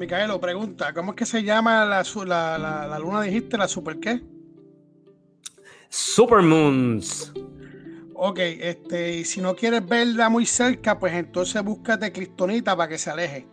Micaelo, 0.00 0.40
pregunta, 0.40 0.94
¿cómo 0.94 1.10
es 1.10 1.16
que 1.16 1.26
se 1.26 1.42
llama 1.42 1.84
la, 1.84 2.02
la, 2.24 2.88
la, 2.88 2.98
luna, 2.98 3.20
dijiste, 3.20 3.58
la 3.58 3.68
super 3.68 4.00
qué? 4.00 4.22
Supermoons. 5.90 7.34
Ok, 8.14 8.38
este, 8.38 9.18
y 9.18 9.26
si 9.26 9.42
no 9.42 9.54
quieres 9.54 9.86
verla 9.86 10.30
muy 10.30 10.46
cerca, 10.46 10.98
pues 10.98 11.12
entonces 11.12 11.62
búscate 11.62 12.12
Cristonita 12.12 12.74
para 12.74 12.88
que 12.88 12.96
se 12.96 13.10
aleje. 13.10 13.46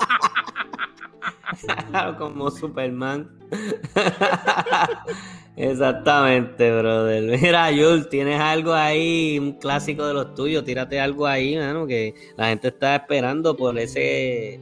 Como 2.19 2.51
Superman. 2.51 3.31
Exactamente, 5.57 6.77
brother. 6.77 7.40
Mira, 7.40 7.71
Yul, 7.71 8.09
tienes 8.09 8.40
algo 8.40 8.73
ahí, 8.73 9.38
un 9.38 9.53
clásico 9.53 10.07
de 10.07 10.14
los 10.14 10.35
tuyos, 10.35 10.64
tírate 10.64 10.99
algo 10.99 11.27
ahí, 11.27 11.57
mano, 11.57 11.87
que 11.87 12.14
la 12.37 12.49
gente 12.49 12.69
está 12.69 12.97
esperando 12.97 13.57
por 13.57 13.79
ese, 13.79 14.59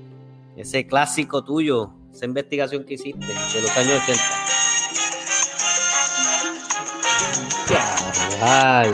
ese 0.56 0.86
clásico 0.86 1.42
tuyo, 1.42 1.94
esa 2.12 2.26
investigación 2.26 2.84
que 2.84 2.94
hiciste 2.94 3.26
de 3.26 3.62
los 3.62 3.76
años 3.76 4.02
80. 4.02 4.22
Ay. 8.44 8.92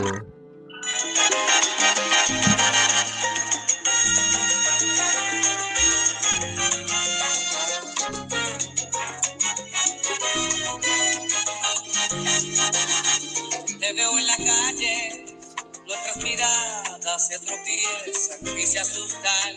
Se 17.19 17.37
tropiezan 17.39 18.57
y 18.57 18.61
se 18.61 18.79
asustan. 18.79 19.55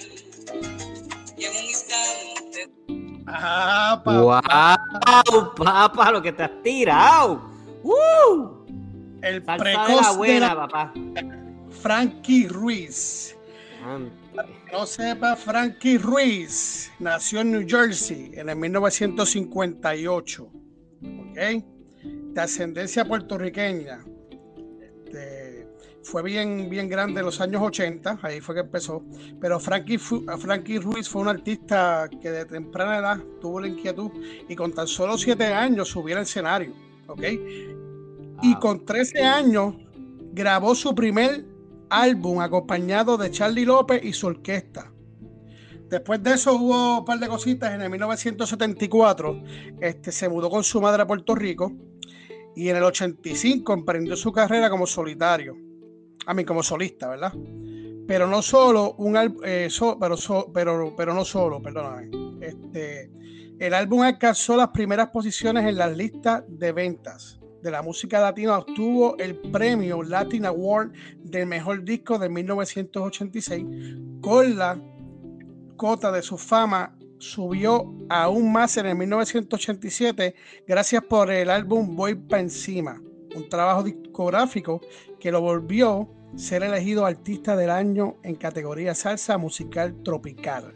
Y 1.38 1.44
en 1.44 1.56
un 1.56 1.64
instante. 1.64 2.70
Ah, 3.26 4.02
papá. 4.04 4.76
¡Wow! 5.30 5.54
Papá, 5.54 6.10
lo 6.10 6.20
que 6.20 6.32
te 6.32 6.42
has 6.42 6.62
tirado. 6.62 7.40
¡Uh! 7.82 8.64
El 9.22 9.42
precoz 9.42 9.88
de 9.88 9.96
la 9.96 10.12
buena, 10.12 10.56
papá. 10.56 10.92
Frankie 11.80 12.48
Ruiz. 12.48 13.36
No 14.72 14.86
sepa, 14.86 15.36
Frankie 15.36 15.98
Ruiz 15.98 16.90
nació 16.98 17.40
en 17.40 17.52
New 17.52 17.66
Jersey 17.66 18.32
en 18.34 18.48
el 18.48 18.56
1958. 18.56 20.44
¿Ok? 20.44 21.38
De 22.32 22.40
ascendencia 22.40 23.04
puertorriqueña. 23.04 24.04
Este, 24.80 25.68
fue 26.02 26.22
bien, 26.22 26.68
bien 26.68 26.88
grande 26.88 27.20
en 27.20 27.26
los 27.26 27.40
años 27.40 27.62
80, 27.62 28.18
ahí 28.22 28.40
fue 28.40 28.54
que 28.54 28.62
empezó. 28.62 29.04
Pero 29.40 29.60
Frankie, 29.60 29.98
Frankie 29.98 30.78
Ruiz 30.78 31.08
fue 31.08 31.22
un 31.22 31.28
artista 31.28 32.08
que 32.20 32.30
de 32.30 32.44
temprana 32.46 32.98
edad 32.98 33.18
tuvo 33.40 33.60
la 33.60 33.68
inquietud 33.68 34.10
y 34.48 34.56
con 34.56 34.72
tan 34.72 34.86
solo 34.86 35.18
7 35.18 35.44
años 35.44 35.88
subió 35.88 36.16
al 36.16 36.22
escenario, 36.22 36.72
¿ok? 37.06 37.22
Y 38.42 38.54
con 38.56 38.84
13 38.84 39.22
años 39.22 39.74
grabó 40.32 40.74
su 40.74 40.94
primer 40.94 41.44
álbum 41.90 42.40
acompañado 42.40 43.16
de 43.18 43.30
Charlie 43.30 43.66
López 43.66 44.02
y 44.02 44.12
su 44.12 44.26
orquesta. 44.26 44.90
Después 45.88 46.22
de 46.22 46.32
eso 46.32 46.54
hubo 46.54 47.00
un 47.00 47.04
par 47.04 47.18
de 47.18 47.28
cositas. 47.28 47.74
En 47.74 47.82
el 47.82 47.90
1974 47.90 49.42
este, 49.78 50.10
se 50.10 50.28
mudó 50.28 50.48
con 50.48 50.64
su 50.64 50.80
madre 50.80 51.02
a 51.02 51.06
Puerto 51.06 51.34
Rico 51.34 51.70
y 52.54 52.68
en 52.68 52.76
el 52.76 52.82
85 52.84 53.72
emprendió 53.72 54.16
su 54.16 54.32
carrera 54.32 54.68
como 54.70 54.86
solitario 54.86 55.56
a 56.26 56.34
mí 56.34 56.44
como 56.44 56.62
solista, 56.62 57.08
¿verdad? 57.08 57.32
pero 58.06 58.26
no 58.26 58.42
solo 58.42 58.94
un 58.98 59.16
eh, 59.44 59.68
pero, 59.98 60.16
so- 60.16 60.50
pero, 60.52 60.94
pero 60.96 61.14
no 61.14 61.24
solo, 61.24 61.62
perdóname. 61.62 62.10
Este, 62.40 63.10
el 63.58 63.74
álbum 63.74 64.02
alcanzó 64.02 64.56
las 64.56 64.68
primeras 64.68 65.10
posiciones 65.10 65.64
en 65.66 65.76
las 65.76 65.96
listas 65.96 66.42
de 66.48 66.72
ventas 66.72 67.40
de 67.62 67.70
la 67.70 67.80
música 67.80 68.20
latina. 68.20 68.58
Obtuvo 68.58 69.16
el 69.18 69.36
premio 69.36 70.02
Latin 70.02 70.46
Award 70.46 70.92
del 71.22 71.46
mejor 71.46 71.84
disco 71.84 72.18
de 72.18 72.28
1986. 72.28 73.64
Con 74.20 74.58
la 74.58 74.80
cota 75.76 76.10
de 76.12 76.22
su 76.22 76.36
fama 76.36 76.96
subió 77.22 77.94
aún 78.08 78.52
más 78.52 78.76
en 78.78 78.86
el 78.86 78.96
1987 78.96 80.34
gracias 80.66 81.04
por 81.04 81.30
el 81.30 81.50
álbum 81.50 81.94
Voy 81.94 82.16
pa' 82.16 82.40
encima, 82.40 83.00
un 83.36 83.48
trabajo 83.48 83.84
discográfico 83.84 84.80
que 85.20 85.30
lo 85.30 85.40
volvió 85.40 86.10
ser 86.34 86.64
elegido 86.64 87.06
artista 87.06 87.54
del 87.54 87.70
año 87.70 88.16
en 88.24 88.34
categoría 88.34 88.94
salsa 88.94 89.38
musical 89.38 90.02
tropical 90.02 90.74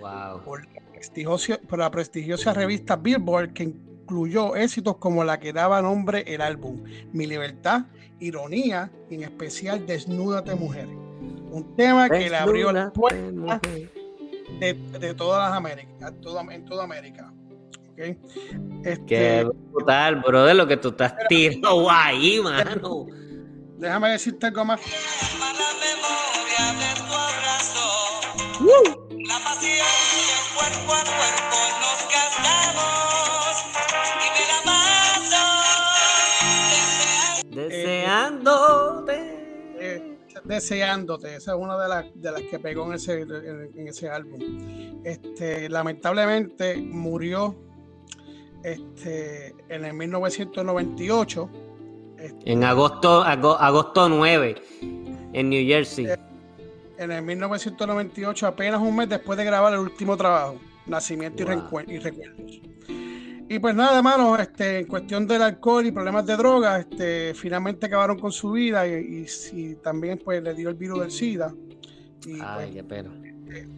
Wow. 0.00 0.42
por 0.44 0.66
la 0.66 0.82
prestigiosa, 0.92 1.58
por 1.66 1.78
la 1.78 1.90
prestigiosa 1.90 2.52
revista 2.52 2.96
Billboard 2.96 3.54
que 3.54 3.62
incluyó 3.62 4.54
éxitos 4.54 4.98
como 4.98 5.24
la 5.24 5.40
que 5.40 5.54
daba 5.54 5.80
nombre 5.80 6.24
el 6.26 6.42
álbum 6.42 6.84
Mi 7.12 7.26
Libertad, 7.26 7.86
Ironía 8.20 8.92
y 9.10 9.14
en 9.14 9.22
especial 9.22 9.86
Desnúdate 9.86 10.54
Mujer. 10.54 10.86
Un 10.86 11.74
tema 11.74 12.10
que 12.10 12.28
le 12.28 12.36
abrió 12.36 12.70
las 12.70 12.92
puertas 12.92 13.60
de, 14.58 14.74
de 14.74 15.14
todas 15.14 15.48
las 15.48 15.56
Américas, 15.56 16.12
toda, 16.20 16.42
en 16.54 16.64
toda 16.64 16.84
América. 16.84 17.32
¿ok? 17.92 17.98
Este, 18.84 19.04
Qué 19.06 19.50
brutal, 19.72 20.16
brother, 20.16 20.56
lo 20.56 20.66
que 20.66 20.76
tú 20.76 20.88
estás 20.88 21.14
tirando 21.28 21.90
ahí, 21.90 22.40
mano. 22.40 23.06
déjame 23.78 24.10
decirte 24.10 24.46
algo 24.46 24.64
más. 24.64 24.80
La 29.28 29.38
pasión 29.44 29.86
cuerpo 30.56 30.92
a 30.94 31.04
cuerpo 31.04 31.58
nos 31.80 32.00
gastamos 32.12 33.15
deseándote. 40.46 41.36
Esa 41.36 41.52
es 41.52 41.58
una 41.58 41.78
de 41.78 41.88
las, 41.88 42.04
de 42.14 42.30
las 42.32 42.42
que 42.42 42.58
pegó 42.58 42.86
en 42.86 42.94
ese, 42.94 43.20
en, 43.22 43.70
en 43.74 43.88
ese 43.88 44.08
álbum. 44.08 44.40
Este, 45.04 45.68
lamentablemente 45.68 46.76
murió 46.76 47.54
este, 48.62 49.54
en 49.68 49.84
el 49.84 49.94
1998. 49.94 51.50
este, 52.18 52.52
En 52.52 52.64
agosto, 52.64 53.22
ago- 53.22 53.56
agosto 53.58 54.08
9, 54.08 54.54
en 55.32 55.48
New 55.50 55.66
Jersey. 55.66 56.06
en 56.98 57.12
el 57.12 57.22
1998, 57.22 58.46
apenas 58.46 58.80
un 58.80 58.96
mes 58.96 59.08
después 59.08 59.36
de 59.36 59.44
grabar 59.44 59.72
el 59.74 59.80
último 59.80 60.16
trabajo, 60.16 60.56
Nacimiento 60.86 61.44
Wow. 61.44 61.52
Y 61.86 61.98
Recuerdos. 61.98 62.60
Y 63.48 63.58
pues 63.60 63.74
nada, 63.76 63.98
hermano, 63.98 64.36
este, 64.36 64.80
en 64.80 64.86
cuestión 64.86 65.26
del 65.26 65.40
alcohol 65.42 65.86
y 65.86 65.92
problemas 65.92 66.26
de 66.26 66.36
droga, 66.36 66.80
este, 66.80 67.32
finalmente 67.34 67.86
acabaron 67.86 68.18
con 68.18 68.32
su 68.32 68.50
vida 68.52 68.86
y, 68.88 69.24
y- 69.24 69.26
y 69.60 69.74
también 69.76 70.18
pues 70.24 70.42
le 70.42 70.52
dio 70.54 70.68
el 70.68 70.74
virus 70.74 71.00
del 71.00 71.10
SIDA. 71.12 71.54
Y 72.26 72.32
Ay, 72.40 72.40
pues, 72.40 72.70
qué 72.74 72.84
pena. 72.84 73.10
eh, 73.48 73.68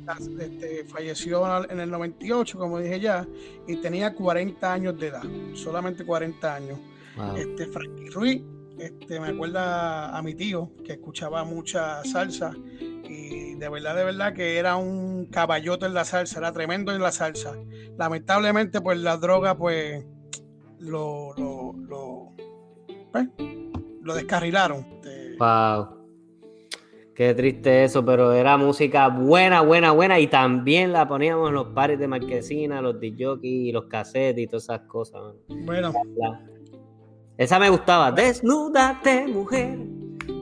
este, 0.41 0.85
falleció 0.87 1.65
en 1.71 1.81
el 1.81 1.91
98, 1.91 2.59
como 2.59 2.79
dije 2.79 2.99
ya, 2.99 3.27
y 3.67 3.77
tenía 3.77 4.15
40 4.15 4.73
años 4.73 4.99
de 4.99 5.09
edad, 5.09 5.23
solamente 5.55 6.05
40 6.07 6.55
años. 6.55 6.79
Wow. 7.17 7.37
Este, 7.37 7.67
Frankie 7.67 8.09
Ruiz, 8.11 8.43
este, 8.79 9.21
me 9.21 9.29
acuerda 9.29 10.17
a 10.17 10.23
mi 10.23 10.35
tío 10.35 10.71
que 10.85 10.93
escuchaba 10.95 11.45
mucha 11.45 12.05
salsa 12.05 12.53
y 13.09 13.55
de 13.55 13.69
verdad, 13.69 13.97
de 13.97 14.05
verdad 14.05 14.33
que 14.35 14.57
era 14.59 14.77
un 14.77 15.27
caballote 15.27 15.87
en 15.87 15.95
la 15.95 16.05
salsa, 16.05 16.39
era 16.39 16.53
tremendo 16.53 16.93
en 16.93 17.01
la 17.03 17.11
salsa. 17.13 17.55
Lamentablemente, 17.97 18.81
pues 18.81 18.99
la 18.99 19.17
droga, 19.17 19.57
pues 19.57 20.05
lo, 20.79 21.33
lo, 21.37 21.73
lo, 21.89 22.33
pues, 23.13 23.29
lo 24.03 24.15
descarrilaron. 24.15 24.87
Este, 25.03 25.37
Wow. 25.39 25.97
Qué 27.15 27.35
triste 27.35 27.83
eso, 27.83 28.05
pero 28.05 28.33
era 28.33 28.57
música 28.57 29.09
buena, 29.09 29.61
buena, 29.63 29.91
buena. 29.91 30.21
Y 30.21 30.29
también 30.29 30.93
la 30.93 31.09
poníamos 31.09 31.49
en 31.49 31.55
los 31.55 31.69
pares 31.69 31.99
de 31.99 32.07
marquesina, 32.07 32.81
los 32.81 33.01
DJ 33.01 33.39
y 33.43 33.73
los 33.73 33.87
cassettes 33.87 34.39
y 34.45 34.47
todas 34.47 34.65
esas 34.65 34.81
cosas. 34.83 35.21
bueno, 35.49 35.93
La- 36.17 36.41
Esa 37.39 37.59
me 37.59 37.71
gustaba. 37.71 38.13
Desnúdate, 38.13 39.27
mujer. 39.29 39.79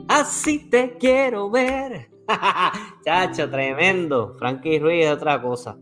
Así 0.08 0.68
te 0.70 0.96
quiero 0.98 1.50
ver. 1.50 2.08
Chacho, 3.04 3.48
tremendo. 3.50 4.34
Frankie 4.38 4.78
Ruiz 4.80 5.04
es 5.06 5.12
otra 5.12 5.40
cosa. 5.40 5.76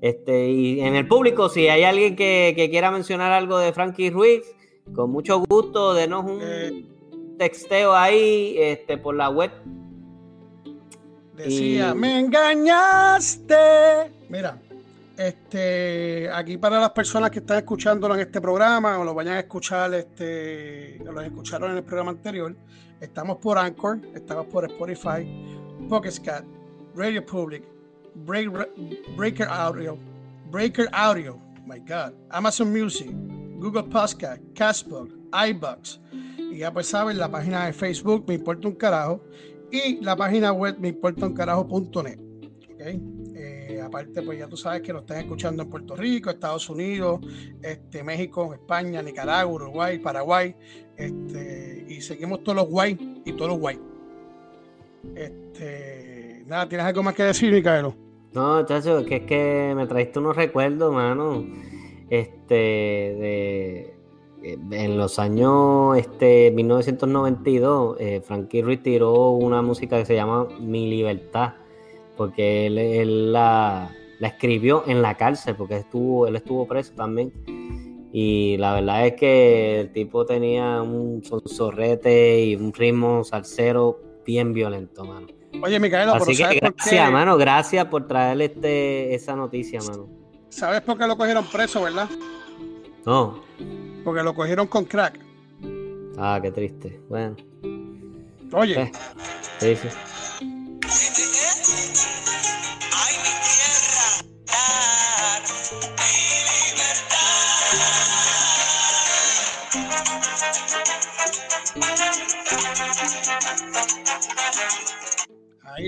Este, 0.00 0.48
y 0.48 0.80
en 0.80 0.94
el 0.96 1.06
público, 1.06 1.48
si 1.48 1.68
hay 1.68 1.82
alguien 1.84 2.16
que, 2.16 2.54
que 2.56 2.70
quiera 2.70 2.90
mencionar 2.90 3.30
algo 3.32 3.58
de 3.58 3.72
Frankie 3.72 4.10
Ruiz, 4.10 4.42
con 4.94 5.10
mucho 5.10 5.42
gusto, 5.48 5.94
denos 5.94 6.24
un 6.24 6.40
Eh. 6.42 6.84
texteo 7.38 7.92
ahí 7.94 8.54
este, 8.58 8.98
por 8.98 9.14
la 9.14 9.30
web. 9.30 9.50
Decía, 11.36 11.92
Y- 11.94 11.98
me 11.98 12.18
engañaste. 12.20 13.54
Mira, 14.28 14.60
este, 15.16 16.30
aquí 16.32 16.56
para 16.56 16.80
las 16.80 16.90
personas 16.90 17.30
que 17.30 17.40
están 17.40 17.58
escuchándolo 17.58 18.14
en 18.14 18.20
este 18.20 18.40
programa 18.40 18.98
o 18.98 19.04
lo 19.04 19.14
vayan 19.14 19.34
a 19.34 19.40
escuchar, 19.40 19.92
este, 19.94 20.98
o 21.06 21.12
lo 21.12 21.20
escucharon 21.20 21.70
en 21.72 21.78
el 21.78 21.84
programa 21.84 22.10
anterior, 22.12 22.54
estamos 23.00 23.36
por 23.38 23.58
Anchor, 23.58 24.00
estamos 24.14 24.46
por 24.46 24.64
Spotify, 24.64 25.26
Pocket 25.88 26.12
Radio 26.94 27.24
Public, 27.24 27.64
Break- 28.26 28.68
Breaker 29.16 29.48
Audio, 29.48 29.98
Breaker 30.50 30.88
Audio, 30.92 31.38
my 31.66 31.78
God, 31.80 32.12
Amazon 32.30 32.72
Music, 32.72 33.10
Google 33.58 33.84
Podcast, 33.84 34.42
Castbox, 34.54 35.12
iBox, 35.48 36.00
y 36.38 36.58
ya 36.58 36.72
pues 36.72 36.86
saben, 36.88 37.16
la 37.18 37.30
página 37.30 37.66
de 37.66 37.72
Facebook, 37.72 38.24
me 38.28 38.34
importa 38.34 38.68
un 38.68 38.74
carajo, 38.74 39.24
y 39.70 40.02
la 40.04 40.14
página 40.16 40.52
web 40.52 40.76
me 40.78 40.88
importa 40.88 41.26
un 41.26 41.34
carajo.net. 41.34 42.18
¿ok? 42.74 43.21
Aparte, 43.92 44.22
pues 44.22 44.38
ya 44.38 44.48
tú 44.48 44.56
sabes 44.56 44.80
que 44.80 44.90
lo 44.90 45.00
están 45.00 45.18
escuchando 45.18 45.62
en 45.62 45.68
Puerto 45.68 45.94
Rico, 45.94 46.30
Estados 46.30 46.70
Unidos, 46.70 47.20
este, 47.60 48.02
México, 48.02 48.54
España, 48.54 49.02
Nicaragua, 49.02 49.52
Uruguay, 49.54 49.98
Paraguay, 49.98 50.56
este, 50.96 51.84
y 51.86 52.00
seguimos 52.00 52.42
todos 52.42 52.56
los 52.56 52.68
guay 52.70 53.20
y 53.26 53.32
todos 53.34 53.50
los 53.50 53.60
guay. 53.60 53.78
Este, 55.14 56.42
nada, 56.46 56.66
¿tienes 56.68 56.86
algo 56.86 57.02
más 57.02 57.14
que 57.14 57.24
decir, 57.24 57.52
Micaelo? 57.52 57.94
No, 58.32 58.64
chacho, 58.64 59.04
que 59.04 59.16
es 59.16 59.22
que 59.24 59.74
me 59.76 59.86
traiste 59.86 60.18
unos 60.18 60.36
recuerdos, 60.36 60.90
mano. 60.90 61.44
Este, 62.08 62.54
de. 62.54 63.94
eh, 64.42 64.58
En 64.70 64.96
los 64.96 65.18
años 65.18 65.98
este, 65.98 66.50
1992, 66.50 67.96
eh, 68.00 68.22
Frankie 68.24 68.62
Ruiz 68.62 68.82
tiró 68.82 69.30
una 69.32 69.60
música 69.60 69.98
que 69.98 70.06
se 70.06 70.14
llama 70.14 70.48
Mi 70.60 70.88
Libertad, 70.88 71.54
porque 72.16 72.66
él, 72.66 72.78
él 72.78 73.32
la, 73.32 73.90
la 74.18 74.28
escribió 74.28 74.84
en 74.86 75.02
la 75.02 75.16
cárcel, 75.16 75.54
porque 75.56 75.76
estuvo, 75.78 76.26
él 76.26 76.36
estuvo 76.36 76.66
preso 76.66 76.92
también. 76.94 77.32
Y 78.12 78.56
la 78.58 78.74
verdad 78.74 79.06
es 79.06 79.14
que 79.14 79.80
el 79.80 79.92
tipo 79.92 80.26
tenía 80.26 80.82
un 80.82 81.24
sonsorrete 81.24 82.44
y 82.44 82.56
un 82.56 82.72
ritmo 82.72 83.24
salsero 83.24 84.00
bien 84.26 84.52
violento, 84.52 85.04
mano. 85.04 85.26
Oye, 85.62 85.78
Micaelo, 85.80 86.12
pero 86.12 86.24
Así 86.24 86.32
que 86.36 86.42
¿sabes 86.44 86.60
por 86.60 86.74
gracias, 86.74 87.06
qué? 87.06 87.12
mano, 87.12 87.36
gracias 87.36 87.84
por 87.86 88.06
traerle 88.06 88.44
este, 88.46 89.14
esa 89.14 89.34
noticia, 89.36 89.80
mano. 89.80 90.08
¿Sabes 90.50 90.82
por 90.82 90.98
qué 90.98 91.06
lo 91.06 91.16
cogieron 91.16 91.44
preso, 91.46 91.82
verdad? 91.82 92.08
No, 93.06 93.42
Porque 94.04 94.22
lo 94.22 94.34
cogieron 94.34 94.66
con 94.66 94.84
crack. 94.84 95.18
ah, 96.18 96.38
qué 96.42 96.50
triste. 96.52 97.00
Bueno, 97.08 97.36
Oye, 98.52 98.80
Eh. 98.82 98.92
sí, 99.58 99.76
sí. 99.76 99.88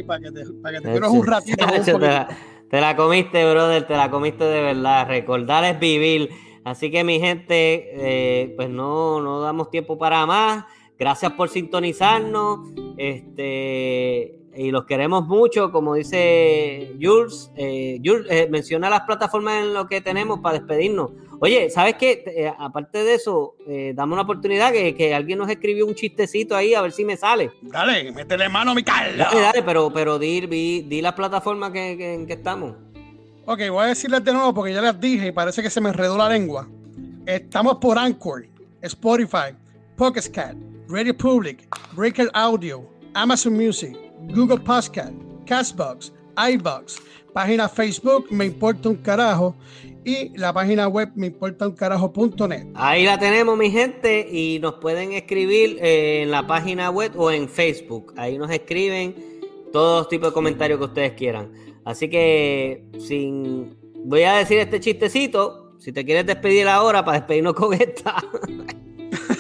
Para 0.06 0.20
que 0.20 0.30
te, 0.30 0.44
para 0.62 0.80
que 0.80 0.88
te 0.88 1.06
un 1.06 1.26
ratito. 1.26 1.66
un 1.76 1.84
te, 1.84 1.98
la, 1.98 2.28
te 2.68 2.80
la 2.80 2.96
comiste, 2.96 3.50
brother, 3.50 3.86
te 3.86 3.96
la 3.96 4.10
comiste 4.10 4.44
de 4.44 4.62
verdad. 4.62 5.06
Recordar 5.08 5.64
es 5.64 5.78
vivir. 5.78 6.30
Así 6.64 6.90
que, 6.90 7.04
mi 7.04 7.20
gente, 7.20 7.90
eh, 7.92 8.54
pues 8.56 8.70
no, 8.70 9.20
no 9.20 9.40
damos 9.40 9.70
tiempo 9.70 9.98
para 9.98 10.24
más. 10.26 10.64
Gracias 10.98 11.32
por 11.32 11.48
sintonizarnos. 11.48 12.60
Este, 12.96 14.38
y 14.56 14.70
los 14.70 14.84
queremos 14.86 15.26
mucho, 15.26 15.72
como 15.72 15.94
dice 15.94 16.96
Jules. 17.00 17.50
eh, 17.56 18.00
Jules, 18.04 18.26
eh, 18.30 18.48
menciona 18.50 18.88
las 18.88 19.00
plataformas 19.02 19.62
en 19.64 19.74
lo 19.74 19.86
que 19.86 20.00
tenemos 20.00 20.40
para 20.40 20.58
despedirnos. 20.58 21.10
Oye, 21.44 21.68
¿sabes 21.68 21.96
qué? 21.96 22.24
Eh, 22.26 22.50
aparte 22.58 23.04
de 23.04 23.14
eso, 23.14 23.54
eh, 23.68 23.92
dame 23.94 24.14
una 24.14 24.22
oportunidad 24.22 24.72
que, 24.72 24.94
que 24.94 25.14
alguien 25.14 25.38
nos 25.38 25.50
escribió 25.50 25.86
un 25.86 25.94
chistecito 25.94 26.56
ahí 26.56 26.72
a 26.72 26.80
ver 26.80 26.90
si 26.92 27.04
me 27.04 27.18
sale. 27.18 27.50
Dale, 27.60 28.10
métele 28.12 28.48
mano 28.48 28.70
a 28.70 28.74
mi 28.74 28.82
Carla. 28.82 29.24
Dale, 29.26 29.40
dale, 29.42 29.62
pero, 29.62 29.92
pero 29.92 30.18
di, 30.18 30.40
di, 30.46 30.80
di 30.82 31.02
la 31.02 31.14
plataforma 31.14 31.70
que, 31.70 31.96
que- 31.98 32.14
en 32.14 32.26
que 32.26 32.32
estamos. 32.32 32.74
Ok, 33.44 33.60
voy 33.70 33.84
a 33.84 33.88
decirles 33.88 34.24
de 34.24 34.32
nuevo 34.32 34.54
porque 34.54 34.72
ya 34.72 34.80
les 34.80 34.98
dije 34.98 35.26
y 35.26 35.32
parece 35.32 35.62
que 35.62 35.68
se 35.68 35.78
me 35.82 35.90
enredó 35.90 36.16
la 36.16 36.30
lengua. 36.30 36.66
Estamos 37.26 37.76
por 37.76 37.98
Anchor, 37.98 38.46
Spotify, 38.80 39.54
Pocket 39.96 40.30
Cat, 40.32 40.56
Radio 40.88 41.14
Public, 41.14 41.68
Breaker 41.92 42.30
Audio, 42.32 42.88
Amazon 43.12 43.52
Music, 43.52 43.94
Google 44.34 44.60
Podcast, 44.60 45.12
Castbox, 45.44 46.10
iBox, 46.52 46.96
página 47.34 47.68
Facebook 47.68 48.28
Me 48.30 48.46
Importa 48.46 48.88
un 48.88 48.96
Carajo 48.96 49.54
y 50.04 50.36
la 50.36 50.52
página 50.52 50.88
web 50.88 51.10
me 51.14 51.28
importa 51.28 51.66
un 51.66 51.74
carajo.net. 51.74 52.68
Ahí 52.74 53.04
la 53.04 53.18
tenemos, 53.18 53.56
mi 53.56 53.70
gente, 53.70 54.28
y 54.30 54.58
nos 54.60 54.74
pueden 54.74 55.12
escribir 55.12 55.78
eh, 55.80 56.22
en 56.22 56.30
la 56.30 56.46
página 56.46 56.90
web 56.90 57.12
o 57.16 57.30
en 57.30 57.48
Facebook. 57.48 58.12
Ahí 58.16 58.38
nos 58.38 58.50
escriben 58.50 59.14
todos 59.72 60.08
tipos 60.08 60.30
de 60.30 60.34
comentarios 60.34 60.78
que 60.78 60.84
ustedes 60.84 61.12
quieran. 61.12 61.52
Así 61.84 62.08
que, 62.08 62.84
sin. 62.98 63.76
Voy 64.04 64.22
a 64.22 64.34
decir 64.34 64.58
este 64.58 64.80
chistecito. 64.80 65.76
Si 65.78 65.92
te 65.92 66.04
quieres 66.04 66.26
despedir 66.26 66.68
ahora 66.68 67.04
para 67.04 67.18
despedirnos 67.18 67.54
con 67.54 67.74
esta. 67.74 68.16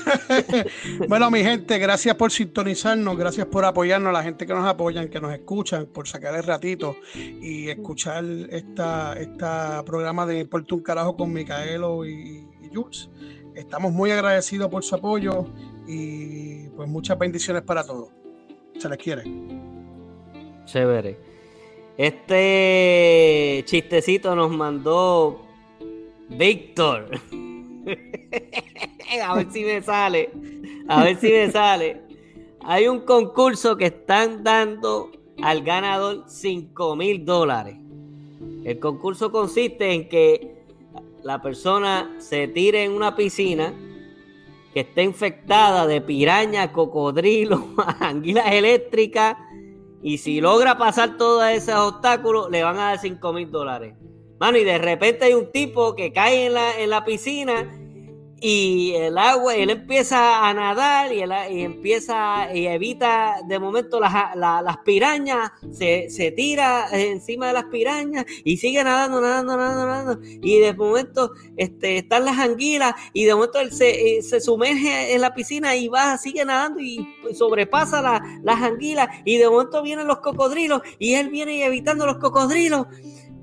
Bueno, 1.08 1.30
mi 1.30 1.42
gente, 1.42 1.78
gracias 1.78 2.14
por 2.16 2.30
sintonizarnos, 2.30 3.16
gracias 3.16 3.46
por 3.46 3.64
apoyarnos, 3.64 4.12
la 4.12 4.22
gente 4.22 4.46
que 4.46 4.54
nos 4.54 4.66
apoyan, 4.66 5.08
que 5.08 5.20
nos 5.20 5.32
escuchan, 5.32 5.86
por 5.86 6.08
sacar 6.08 6.34
el 6.34 6.42
ratito 6.42 6.96
y 7.14 7.68
escuchar 7.68 8.24
esta, 8.50 9.14
esta 9.14 9.84
programa 9.84 10.26
de 10.26 10.40
Importa 10.40 10.74
un 10.74 10.82
Carajo 10.82 11.16
con 11.16 11.32
Micaelo 11.32 12.04
y, 12.04 12.46
y 12.62 12.70
Jules. 12.74 13.10
Estamos 13.54 13.92
muy 13.92 14.10
agradecidos 14.10 14.68
por 14.68 14.82
su 14.82 14.94
apoyo 14.96 15.46
y 15.86 16.68
pues 16.70 16.88
muchas 16.88 17.18
bendiciones 17.18 17.62
para 17.62 17.84
todos. 17.84 18.10
Se 18.78 18.88
les 18.88 18.98
quiere. 18.98 19.22
Chévere. 20.64 21.16
Este 21.96 23.62
chistecito 23.66 24.34
nos 24.34 24.50
mandó 24.50 25.42
Víctor. 26.28 27.20
A 29.22 29.34
ver 29.34 29.50
si 29.50 29.64
me 29.64 29.82
sale. 29.82 30.30
A 30.88 31.04
ver 31.04 31.16
si 31.18 31.30
me 31.30 31.50
sale. 31.50 32.02
Hay 32.62 32.88
un 32.88 33.00
concurso 33.00 33.76
que 33.76 33.86
están 33.86 34.42
dando 34.42 35.10
al 35.42 35.62
ganador 35.62 36.24
5 36.26 36.96
mil 36.96 37.24
dólares. 37.24 37.76
El 38.64 38.78
concurso 38.78 39.30
consiste 39.30 39.92
en 39.92 40.08
que 40.08 40.64
la 41.22 41.42
persona 41.42 42.16
se 42.18 42.48
tire 42.48 42.84
en 42.84 42.92
una 42.92 43.16
piscina 43.16 43.74
que 44.72 44.80
esté 44.80 45.02
infectada 45.02 45.86
de 45.86 46.00
piraña, 46.00 46.72
cocodrilo, 46.72 47.68
anguilas 48.00 48.52
eléctricas. 48.52 49.36
Y 50.02 50.18
si 50.18 50.40
logra 50.40 50.76
pasar 50.76 51.16
todos 51.16 51.44
esos 51.50 51.74
obstáculos, 51.74 52.50
le 52.50 52.62
van 52.62 52.76
a 52.76 52.90
dar 52.90 52.98
5 52.98 53.32
mil 53.32 53.50
dólares. 53.50 53.94
Mano, 54.38 54.58
y 54.58 54.64
de 54.64 54.78
repente 54.78 55.26
hay 55.26 55.34
un 55.34 55.50
tipo 55.52 55.94
que 55.94 56.12
cae 56.12 56.46
en 56.46 56.54
la, 56.54 56.78
en 56.80 56.90
la 56.90 57.04
piscina 57.04 57.83
y 58.46 58.92
el 58.96 59.16
agua, 59.16 59.54
él 59.56 59.70
empieza 59.70 60.46
a 60.46 60.52
nadar 60.52 61.10
y, 61.10 61.20
él, 61.22 61.32
y 61.50 61.62
empieza 61.62 62.54
y 62.54 62.66
evita 62.66 63.36
de 63.48 63.58
momento 63.58 63.98
las, 63.98 64.12
la- 64.36 64.60
las 64.60 64.76
pirañas, 64.84 65.50
se, 65.72 66.10
se 66.10 66.30
tira 66.30 66.86
encima 66.92 67.46
de 67.46 67.52
las 67.54 67.64
pirañas 67.64 68.26
y 68.44 68.58
sigue 68.58 68.84
nadando, 68.84 69.22
nadando, 69.22 69.56
nadando, 69.56 69.86
nadando. 69.86 70.20
Y 70.42 70.58
de 70.58 70.74
momento 70.74 71.30
este, 71.56 71.96
están 71.96 72.26
las 72.26 72.38
anguilas 72.38 72.94
y 73.14 73.24
de 73.24 73.34
momento 73.34 73.60
él 73.60 73.72
se, 73.72 74.18
eh, 74.18 74.22
se 74.22 74.40
sumerge 74.42 75.14
en 75.14 75.22
la 75.22 75.32
piscina 75.34 75.74
y 75.74 75.88
va, 75.88 76.18
sigue 76.18 76.44
nadando 76.44 76.80
y 76.80 77.06
sobrepasa 77.32 78.02
la- 78.02 78.40
las 78.42 78.60
anguilas 78.60 79.08
y 79.24 79.38
de 79.38 79.48
momento 79.48 79.82
vienen 79.82 80.06
los 80.06 80.18
cocodrilos 80.18 80.82
y 80.98 81.14
él 81.14 81.30
viene 81.30 81.64
evitando 81.64 82.04
los 82.04 82.18
cocodrilos. 82.18 82.86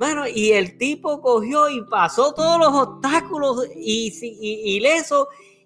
Mano, 0.01 0.27
y 0.27 0.51
el 0.53 0.79
tipo 0.79 1.21
cogió 1.21 1.69
y 1.69 1.83
pasó 1.83 2.33
todos 2.33 2.57
los 2.57 2.73
obstáculos 2.73 3.67
y, 3.75 4.11
y, 4.19 4.81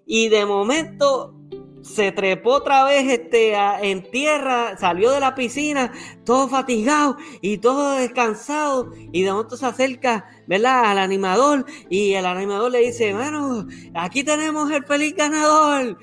y 0.06 0.28
de 0.28 0.44
momento 0.44 1.34
se 1.80 2.12
trepó 2.12 2.56
otra 2.56 2.84
vez 2.84 3.10
este, 3.10 3.54
en 3.54 4.10
tierra, 4.10 4.76
salió 4.76 5.10
de 5.12 5.20
la 5.20 5.34
piscina, 5.34 5.90
todo 6.26 6.48
fatigado 6.48 7.16
y 7.40 7.56
todo 7.56 7.92
descansado 7.92 8.92
y 9.10 9.22
de 9.22 9.32
momento 9.32 9.56
se 9.56 9.64
acerca, 9.64 10.28
¿verdad? 10.46 10.84
Al 10.84 10.98
animador 10.98 11.64
y 11.88 12.12
el 12.12 12.26
animador 12.26 12.72
le 12.72 12.80
dice, 12.80 13.14
mano, 13.14 13.66
aquí 13.94 14.22
tenemos 14.22 14.70
el 14.70 14.84
feliz 14.84 15.14
ganador. 15.16 15.96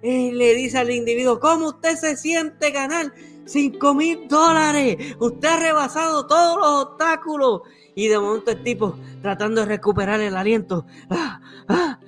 Y 0.00 0.30
le 0.30 0.54
dice 0.54 0.78
al 0.78 0.90
individuo, 0.92 1.40
¿cómo 1.40 1.70
usted 1.70 1.96
se 1.96 2.16
siente 2.16 2.70
ganar 2.70 3.12
5 3.46 3.94
mil 3.94 4.28
dólares? 4.28 5.16
Usted 5.18 5.48
ha 5.48 5.56
rebasado 5.58 6.24
todos 6.28 6.56
los 6.56 6.86
obstáculos. 6.86 7.62
Y 8.00 8.08
de 8.08 8.18
momento 8.18 8.50
el 8.50 8.62
tipo 8.62 8.98
tratando 9.20 9.60
de 9.60 9.66
recuperar 9.66 10.22
el 10.22 10.34
aliento. 10.34 10.86
Ah, 11.10 11.38
ah. 11.68 12.00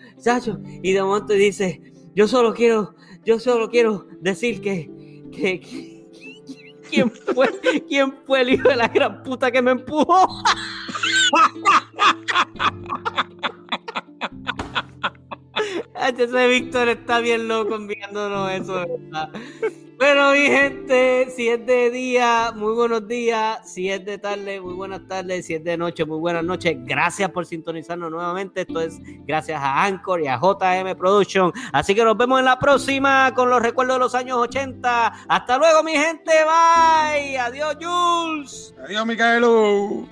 Y 0.82 0.92
de 0.92 1.02
momento 1.02 1.34
dice, 1.34 1.82
yo 2.14 2.26
solo 2.26 2.54
quiero, 2.54 2.94
yo 3.26 3.38
solo 3.38 3.68
quiero 3.68 4.06
decir 4.22 4.62
que, 4.62 4.90
que, 5.30 5.60
que- 5.60 6.08
¿quién 6.90 7.10
fue, 7.10 7.50
quién 7.86 8.14
fue 8.24 8.40
el 8.40 8.54
hijo 8.54 8.70
de 8.70 8.76
la 8.76 8.88
gran 8.88 9.22
puta 9.22 9.50
que 9.50 9.60
me 9.60 9.72
empujó? 9.72 10.26
Ay, 15.94 16.14
Ese 16.18 16.48
Víctor 16.48 16.88
está 16.88 17.20
bien 17.20 17.48
loco 17.48 17.74
enviándonos 17.74 18.50
eso, 18.50 18.74
verdad. 18.74 19.30
Bueno, 20.02 20.32
mi 20.32 20.46
gente, 20.48 21.30
si 21.30 21.48
es 21.48 21.64
de 21.64 21.88
día, 21.90 22.52
muy 22.56 22.72
buenos 22.72 23.06
días. 23.06 23.72
Si 23.72 23.88
es 23.88 24.04
de 24.04 24.18
tarde, 24.18 24.60
muy 24.60 24.74
buenas 24.74 25.06
tardes. 25.06 25.46
Si 25.46 25.54
es 25.54 25.62
de 25.62 25.76
noche, 25.76 26.04
muy 26.04 26.18
buenas 26.18 26.42
noches. 26.42 26.76
Gracias 26.80 27.30
por 27.30 27.46
sintonizarnos 27.46 28.10
nuevamente. 28.10 28.62
Esto 28.62 28.80
es 28.80 28.98
gracias 29.24 29.60
a 29.62 29.84
Anchor 29.84 30.20
y 30.20 30.26
a 30.26 30.40
JM 30.40 30.96
Production. 30.98 31.52
Así 31.72 31.94
que 31.94 32.02
nos 32.02 32.16
vemos 32.16 32.40
en 32.40 32.46
la 32.46 32.58
próxima 32.58 33.32
con 33.32 33.48
los 33.48 33.62
recuerdos 33.62 33.94
de 33.94 34.00
los 34.00 34.14
años 34.16 34.38
80. 34.38 35.06
Hasta 35.28 35.58
luego, 35.58 35.84
mi 35.84 35.92
gente. 35.92 36.32
Bye. 36.32 37.38
Adiós, 37.38 37.76
Jules. 37.80 38.74
Adiós, 38.84 39.06
Micaelo. 39.06 40.08